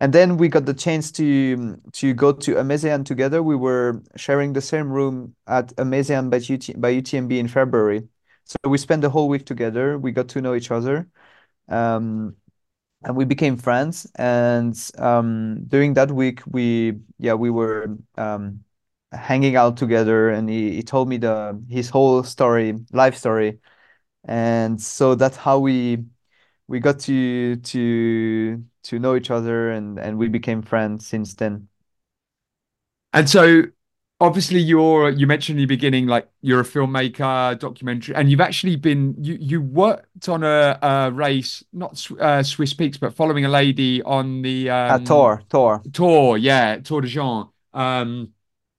[0.00, 3.42] And then we got the chance to to go to Amazean together.
[3.42, 8.08] We were sharing the same room at Amazean by UT, by UTMB in February.
[8.44, 9.98] So we spent the whole week together.
[9.98, 11.08] We got to know each other.
[11.68, 12.36] Um,
[13.04, 14.06] and we became friends.
[14.16, 18.64] And um, during that week, we yeah we were um,
[19.12, 23.60] hanging out together, and he, he told me the his whole story, life story,
[24.24, 26.04] and so that's how we
[26.68, 31.68] we got to to to know each other, and and we became friends since then.
[33.12, 33.64] And so,
[34.20, 38.76] obviously, you're you mentioned in the beginning, like you're a filmmaker, documentary, and you've actually
[38.76, 43.48] been you you worked on a, a race, not uh, Swiss Peaks, but following a
[43.48, 45.86] lady on the Uh, um Thor, Thor.
[45.92, 47.50] tour, yeah, Tor des Géants.
[47.74, 48.34] Um,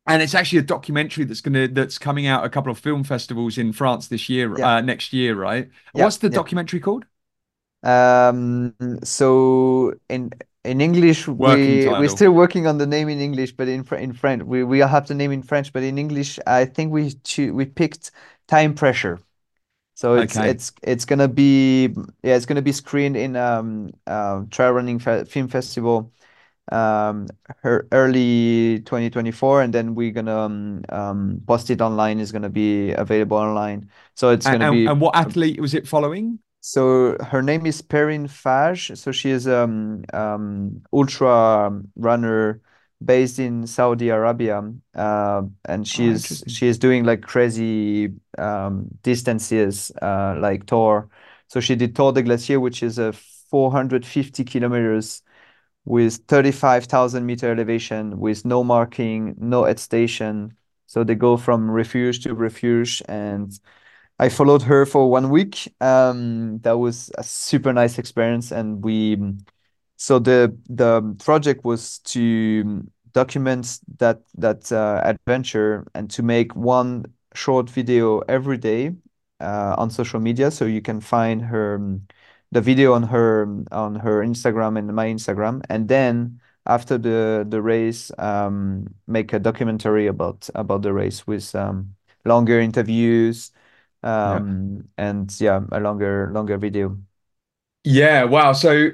[0.08, 3.58] and it's actually a documentary that's gonna that's coming out a couple of film festivals
[3.58, 5.70] in France this year, Yeah, uh, next year, right?
[5.94, 6.42] yeah, What's the yeah.
[6.42, 7.06] documentary called?
[7.84, 10.32] Um, so in
[10.64, 14.44] in English, we we're still working on the name in English, but in in French,
[14.44, 17.16] we we have the name in French, but in English, I think we
[17.52, 18.12] we picked
[18.48, 19.20] Time Pressure.
[19.96, 20.40] So it's Okay.
[20.40, 21.88] it's it's gonna be
[22.24, 26.12] yeah, it's gonna be screened in um uh, Trail Running Fe Film Festival
[26.72, 27.28] um
[27.64, 32.20] her early 2024, and then we're gonna um, um post it online.
[32.20, 33.90] It's gonna be available online.
[34.16, 34.88] So it's And gonna and, be.
[34.88, 36.40] and what athlete was it following?
[36.62, 38.98] So her name is Perrine Fage.
[38.98, 42.62] So she is um um ultra runner
[43.04, 44.62] based in Saudi Arabia.
[44.94, 46.48] Uh, and Oh, she's interesting.
[46.48, 51.10] she is doing like crazy um distances uh like Tour.
[51.48, 55.24] So she did Tor des Glaciers, which is a 450 kilometers
[55.86, 60.54] with 35,000 meter elevation with no marking, no aid station.
[60.88, 63.52] So they go from refuge to refuge and
[64.20, 65.74] I followed her for one week.
[65.80, 69.18] Um, that was a super nice experience, and we
[69.96, 77.06] so the the project was to document that that uh, adventure and to make one
[77.34, 78.94] short video every day
[79.40, 80.52] uh, on social media.
[80.52, 81.80] So you can find her
[82.52, 87.62] the video on her on her Instagram and my Instagram, and then after the the
[87.62, 91.96] race, um, make a documentary about about the race with um,
[92.26, 93.52] longer interviews
[94.24, 94.44] Yeah.
[94.44, 96.98] um and yeah a longer longer video
[97.84, 98.54] Yeah, wow.
[98.54, 98.92] So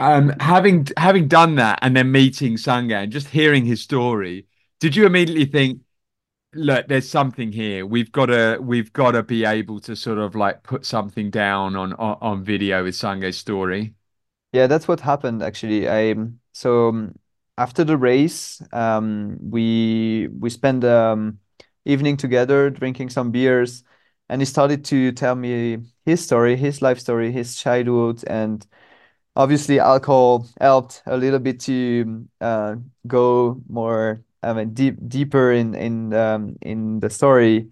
[0.00, 4.48] um having having done that and then meeting Sange and just hearing his story,
[4.80, 5.82] did you immediately think,
[6.54, 7.86] look, there's something here.
[7.86, 11.76] We've got to we've got to be able to sort of like put something down
[11.76, 13.94] on on, on video with Sange's story.
[14.52, 16.14] yeah that's what happened actually I
[16.52, 17.14] so um,
[17.58, 21.38] after the race um we we spent um
[21.84, 23.84] evening together drinking some beers
[24.28, 28.66] and he started to tell me his story his life story his childhood and
[29.36, 35.74] obviously alcohol helped a little bit to uh go more I mean deep deeper in
[35.74, 37.70] in um in the story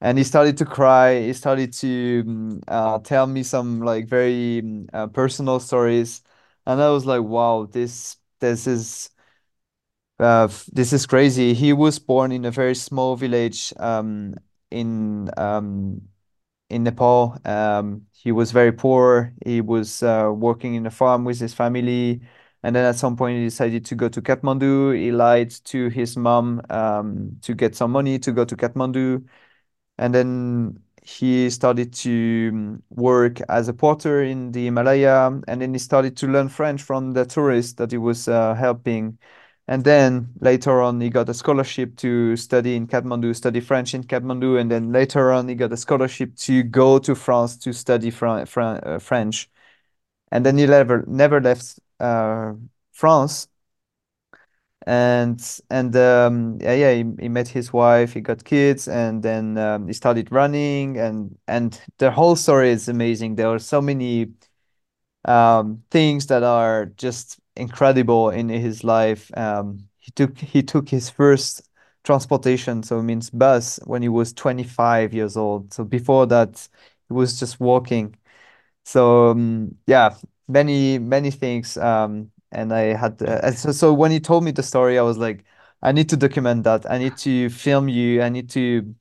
[0.00, 1.20] and he started to cry.
[1.22, 6.22] He started to mm, uh, tell me some like very mm, uh, personal stories,
[6.66, 9.10] and I was like, "Wow, this this is
[10.18, 14.34] uh, this is crazy." He was born in a very small village um,
[14.70, 16.02] in um,
[16.68, 17.36] in Nepal.
[17.44, 19.34] Um, he was very poor.
[19.44, 22.20] He was uh, working in a farm with his family,
[22.62, 24.96] and then at some point he decided to go to Kathmandu.
[24.98, 29.24] He lied to his mom um, to get some money to go to Kathmandu
[29.98, 35.72] and then he started to um, work as a porter in the Himalaya, and then
[35.72, 39.18] he started to learn French from the tourists that he was uh, helping.
[39.70, 44.02] And then later on, he got a scholarship to study in Kathmandu, study French in
[44.02, 48.12] Kathmandu, and then later on, he got a scholarship to go to France to study
[48.20, 49.48] uh, French.
[50.32, 52.54] And then he never never left uh,
[52.92, 53.46] France.
[54.86, 55.40] And
[55.70, 59.86] and um yeah yeah he, he met his wife he got kids and then um,
[59.86, 60.98] he started running.
[60.98, 63.36] And and the whole story is amazing.
[63.36, 64.32] There are so many
[65.26, 71.10] um things that are just incredible in his life um he took he took his
[71.10, 71.68] first
[72.04, 75.72] transportation, so it means bus, when he was 25 years old.
[75.74, 76.66] So before that,
[77.08, 78.16] he was just walking.
[78.84, 80.16] So um, yeah,
[80.48, 81.76] many many things.
[81.76, 85.18] Um, and I had uh, so so when he told me the story, I was
[85.18, 85.44] like,
[85.82, 86.90] I need to document that.
[86.90, 88.22] I need to film you.
[88.22, 88.94] I need to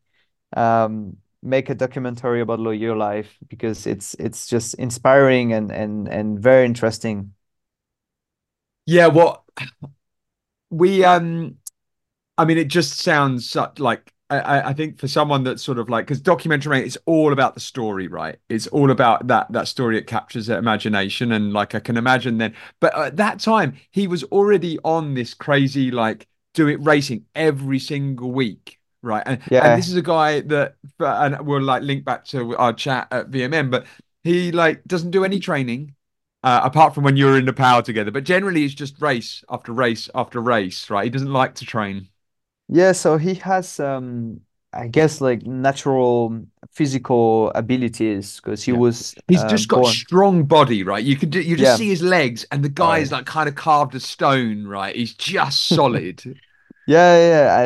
[0.55, 6.39] um, make a documentary about your life because it's it's just inspiring and and and
[6.39, 7.33] very interesting.
[8.89, 9.45] Yeah, well,
[10.69, 11.57] we um,
[12.37, 16.05] I mean, it just sounds like I, I think for someone that's sort of like
[16.07, 18.37] because documentary it's all about the story right?
[18.49, 22.37] It's all about that that story it captures their imagination and like i can imagine
[22.39, 27.25] then but at that time he was already on this crazy like do it racing
[27.35, 29.23] every single week right?
[29.25, 29.65] And, Yeah.
[29.65, 33.31] and this is a guy that and we'll like link back to our chat at
[33.31, 33.85] vmm but
[34.23, 35.95] he like doesn't do any training
[36.43, 39.71] uh, apart from when you're in the power together but generally it's just race after
[39.73, 42.07] race after race right he doesn't like to train
[42.67, 44.41] Yeah, so he has um
[44.73, 48.73] I guess like natural physical abilities because he Yeah.
[48.73, 49.85] was He's uh, just got born.
[49.85, 51.03] strong body, right?
[51.03, 51.75] You could do, you just Yeah.
[51.75, 54.95] see his legs, and the guy Oh, is like kind of carved of stone, right?
[54.95, 56.39] He's just solid.
[56.85, 57.57] Yeah, yeah,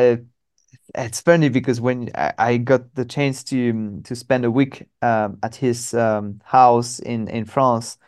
[0.96, 4.88] I it's funny because when I, got the chance to um, to spend a week
[5.02, 7.98] um, at his um, house in in France,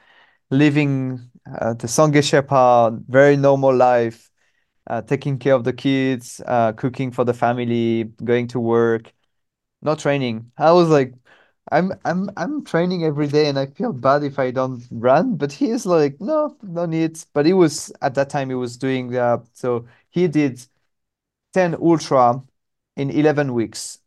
[0.51, 1.21] living
[1.61, 4.31] uh, the Sange Sherpa, very normal life,
[4.89, 9.13] uh, taking care of the kids, uh, cooking for the family, going to work,
[9.83, 10.51] not training.
[10.59, 11.15] I was like,
[11.73, 15.53] I'm I'm I'm training every day and I feel bad if I don't run, but
[15.53, 17.19] he is like, no, no need.
[17.35, 19.13] But he was at that time he was doing
[19.53, 20.65] so he did
[21.55, 22.43] 10 ultra
[22.97, 24.01] in 11 weeks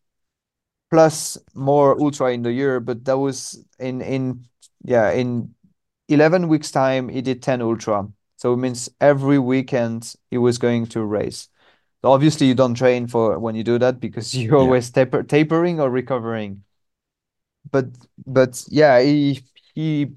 [0.90, 4.46] plus more ultra in the year, but that was in in
[4.84, 5.54] yeah, in
[6.10, 8.08] 11 weeks time he did 10 ultra.
[8.38, 11.50] So it means every weekend he was going to race.
[12.04, 14.60] So obviously you don't train for when you do that because you're Yeah.
[14.60, 16.64] always taper tapering or recovering.
[17.72, 17.86] But
[18.26, 19.42] but yeah, he
[19.76, 20.12] he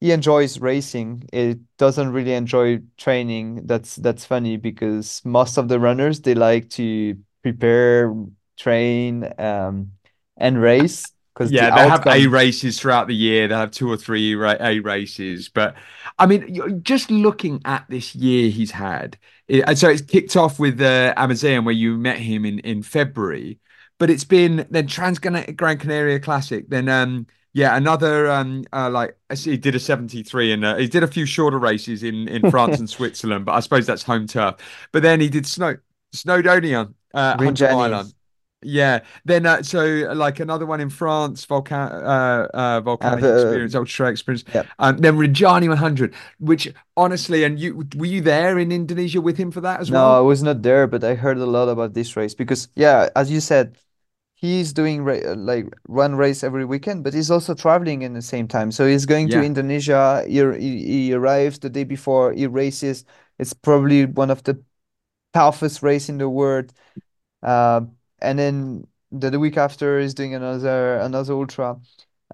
[0.00, 1.28] he enjoys racing.
[1.32, 3.66] It doesn't really enjoy training.
[3.66, 8.14] That's that's funny because most of the runners they like to prepare,
[8.58, 9.92] train, um,
[10.36, 13.46] and race because the Yeah, they have A races throughout the year.
[13.48, 15.48] They have two or three A races.
[15.48, 15.76] But
[16.18, 20.58] I mean, just looking at this year he's had, it, and so it's kicked off
[20.58, 23.60] with uh, Amazean where you met him in in February.
[23.98, 29.16] But it's been then Trans Gran Canaria Classic, then um yeah another um uh, like
[29.34, 32.78] he did a 73 and uh, he did a few shorter races in in France
[32.78, 34.56] and Switzerland, but I suppose that's home turf.
[34.92, 35.76] But then he did Snow
[36.14, 37.76] Snowdonia, uh, Green 100 Jenny.
[37.90, 38.12] mile.
[38.62, 39.84] Yeah, then uh, so
[40.14, 44.44] like another one in France, Volcan uh, uh volcanic Uh, experience, ultra experience.
[44.54, 44.62] yeah.
[44.78, 49.50] Um, then Rinjani 100, which honestly, and you were you there in Indonesia with him
[49.50, 50.02] for that as well?
[50.02, 53.08] No, I was not there, but I heard a lot about this race because, yeah,
[53.14, 53.78] as you said,
[54.34, 58.22] he's doing ra uh, like one race every weekend, but he's also traveling in the
[58.22, 58.72] same time.
[58.72, 60.24] So he's going to Indonesia.
[60.28, 63.04] He, he, he arrives the day before he races.
[63.38, 64.62] It's probably one of the
[65.34, 66.72] toughest race in the world.
[67.42, 67.82] Uh,
[68.20, 71.78] and then the, the week after he's doing another another ultra.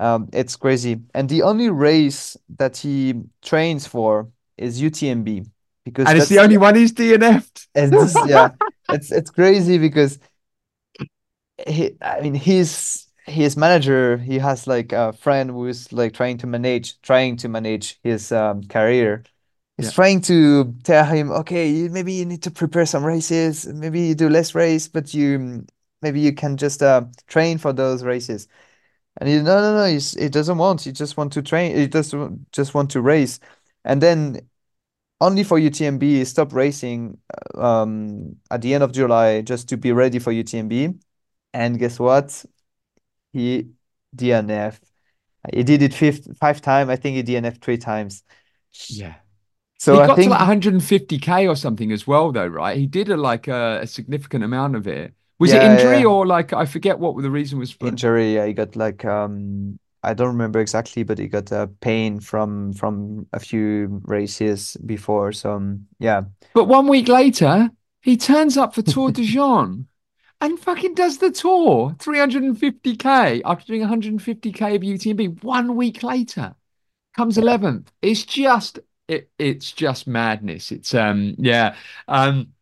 [0.01, 1.03] Um, it's crazy.
[1.15, 5.47] And the only race that he trains for is UTMB
[5.85, 7.69] because and it's the only one he's DNF'd.
[7.75, 8.51] it's this yeah,
[8.89, 10.19] it's it's crazy because
[11.67, 16.47] he I mean his his manager he has like a friend who's like trying to
[16.47, 19.25] manage trying to manage his um career.
[19.77, 23.67] He's Yeah, trying to tell him, okay, you, maybe you need to prepare some races,
[23.67, 25.67] maybe you do less race, but you
[26.03, 28.49] maybe you can just uh train for those races.
[29.19, 31.87] And he no no no he's, he doesn't want, he just want to train, he
[31.89, 33.41] doesn't just want to race.
[33.85, 34.49] And then
[35.21, 37.19] only for UTMB, he stopped racing
[37.57, 40.95] uh, um at the end of July just to be ready for UTMB.
[41.55, 42.45] And guess what?
[43.33, 43.71] He
[44.15, 44.81] DNF.
[45.53, 46.91] He did it fifth, five times.
[46.91, 48.25] I think he DNF three times.
[48.89, 49.22] yeah.
[49.83, 52.79] So He I got to like 150k or something as well, though, right?
[52.79, 55.13] He did a like a, a significant amount of it.
[55.41, 57.89] Was it injury yeah, or like I forget what the reason was for?
[57.89, 58.37] injury.
[58.47, 63.27] he got like um, I don't remember exactly, but he got uh, pain from from
[63.33, 65.33] a few races before.
[65.33, 66.23] So um, yeah,
[66.55, 67.69] But one week later,
[68.03, 69.87] he turns up for Tor des Géants
[70.41, 75.43] and fucking does the tour 350k after doing 150k of UTMB.
[75.43, 76.55] One week later,
[77.17, 77.89] comes 11th.
[78.01, 78.79] It's just
[79.09, 80.73] it, it's just madness.
[80.73, 81.77] It's um yeah
[82.09, 82.53] um.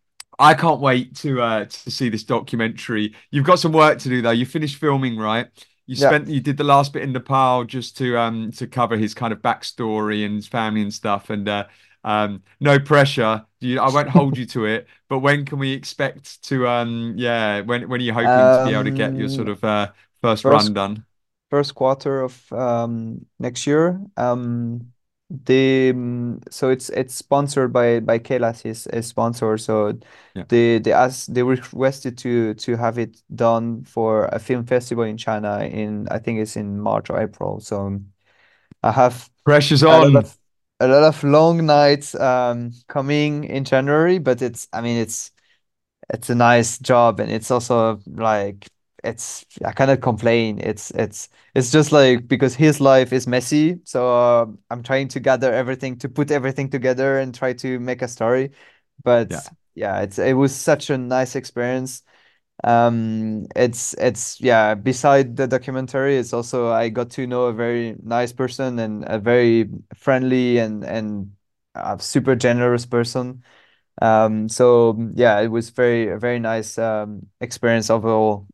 [0.42, 3.14] I can't wait to uh to see this documentary.
[3.30, 4.30] You've got some work to do though.
[4.30, 5.48] You finished filming, right?
[5.86, 8.96] You yeah, spent you did the last bit in Nepal just to um to cover
[8.96, 11.28] his kind of backstory and his family and stuff.
[11.30, 11.66] And uh
[12.02, 13.44] um, no pressure.
[13.60, 14.86] You, I won't hold you to it.
[15.10, 16.66] But when can we expect to?
[16.66, 19.50] Um, yeah, when when are you hoping to be able to get your sort Um,
[19.50, 21.04] of uh, first first run done?
[21.50, 24.00] first quarter of um next year.
[24.16, 24.92] Um,
[25.30, 29.56] the um, so it's it's sponsored by by Kailas, his, his sponsor.
[29.58, 29.98] So
[30.34, 35.04] Yeah, they they asked they requested to to have it done for a film festival
[35.04, 37.60] in China in I think it's in March or April.
[37.60, 38.00] So
[38.82, 40.24] I have pressure's a lot on.
[40.24, 40.38] of
[40.80, 45.32] a lot of long nights um coming in January, but it's I mean it's
[46.12, 48.68] it's a nice job and it's also like
[49.04, 50.58] it's I cannot complain.
[50.60, 55.20] It's it's it's just like because his life is messy, so uh, I'm trying to
[55.20, 58.50] gather everything to put everything together and try to make a story.
[59.04, 59.42] But Yeah.
[59.74, 62.02] yeah, it's it was such a nice experience.
[62.64, 67.96] Um, it's it's yeah, beside the documentary, it's also I got to know a very
[68.02, 71.32] nice person and a very friendly and and
[72.00, 73.42] super generous person.
[74.02, 78.48] Um, so yeah, it was very a very nice um experience overall.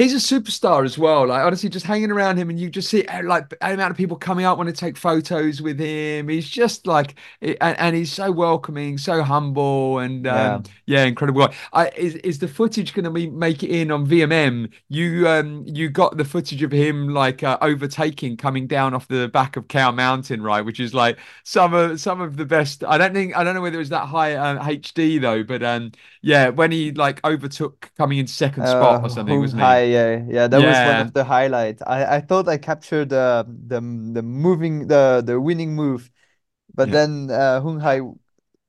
[0.00, 1.26] He's a superstar as well.
[1.26, 3.98] Like honestly, just hanging around him, and you just see uh, like the amount of
[3.98, 6.28] people coming out want to take photos with him.
[6.28, 10.54] He's just like, and, and he's so welcoming, so humble, and Yeah.
[10.56, 11.48] um, yeah, incredible.
[11.74, 14.70] I, is is the footage going to be make it in on VMM?
[14.88, 19.28] You um you got the footage of him like uh, overtaking, coming down off the
[19.28, 20.62] back of Cow Mountain, right?
[20.64, 22.84] Which is like some of some of the best.
[22.84, 25.62] I don't think I don't know whether it was that high uh, HD though, but
[25.62, 25.92] um
[26.22, 29.80] yeah, when he like overtook coming in second spot Uh, or something, wasn't he?
[29.90, 31.82] Yeah, yeah, that was one of the highlights.
[31.86, 36.10] I I thought I captured the the the moving the the winning move,
[36.74, 36.92] but yeah.
[36.92, 38.00] then uh, Hung Hai,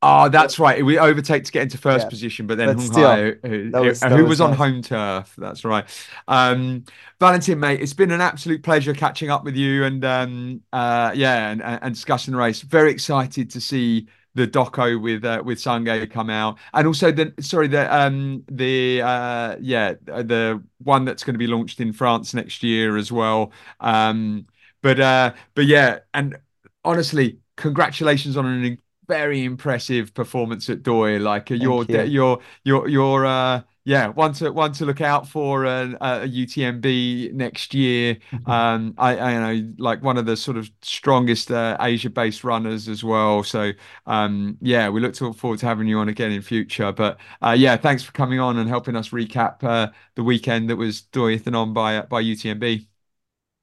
[0.03, 0.84] Oh, that's right.
[0.84, 3.72] We overtake to get into first yeah, position, but then but Hung still, Hai, who,
[3.72, 5.36] was who was on home turf.
[5.38, 5.86] That's right.
[6.28, 6.86] Um,
[7.19, 11.51] Valentin, mate, it's been an absolute pleasure catching up with you and um, uh, yeah,
[11.51, 12.61] and and discussing the race.
[12.61, 17.34] Very excited to see the doco with uh, with Sange come out, and also the
[17.39, 22.34] sorry the um the uh yeah the one that's going to be launched in France
[22.34, 23.51] next year as well.
[23.79, 24.47] Um,
[24.82, 26.38] but uh, but yeah, and
[26.84, 28.77] honestly, congratulations on an
[29.07, 31.19] very impressive performance at Doi.
[31.19, 31.95] Like uh, Thank you.
[32.05, 37.29] you're you're you're uh yeah one to one to look out for uh, a UTMB
[37.34, 38.17] next year.
[38.45, 43.03] Um, I I know like one of the sort of strongest uh, Asia-based runners as
[43.03, 43.43] well.
[43.43, 43.71] So
[44.05, 46.91] um, yeah, we look forward to having you on again in future.
[46.91, 50.75] But uh, yeah, thanks for coming on and helping us recap uh, the weekend that
[50.77, 52.88] was Doi Inthanon by uh, by UTMB.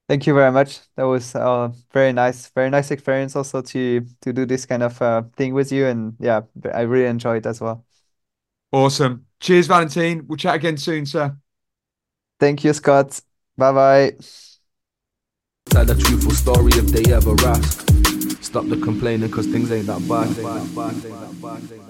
[0.09, 0.81] Thank you very much.
[0.97, 5.01] That was uh very nice, very nice experience also to to do this kind of
[5.03, 6.43] uh thing with you, and yeah,
[6.73, 7.85] I really enjoyed it as well.
[8.73, 9.27] Awesome.
[9.41, 10.27] Cheers, Valentine.
[10.27, 11.37] We'll chat again soon, sir.
[12.41, 13.21] Thank you, Scott.
[13.57, 14.13] Bye bye.
[15.67, 17.87] Tell the truthful story if they ever ask.
[18.43, 21.88] Stop the complaining cause things ain't that bad.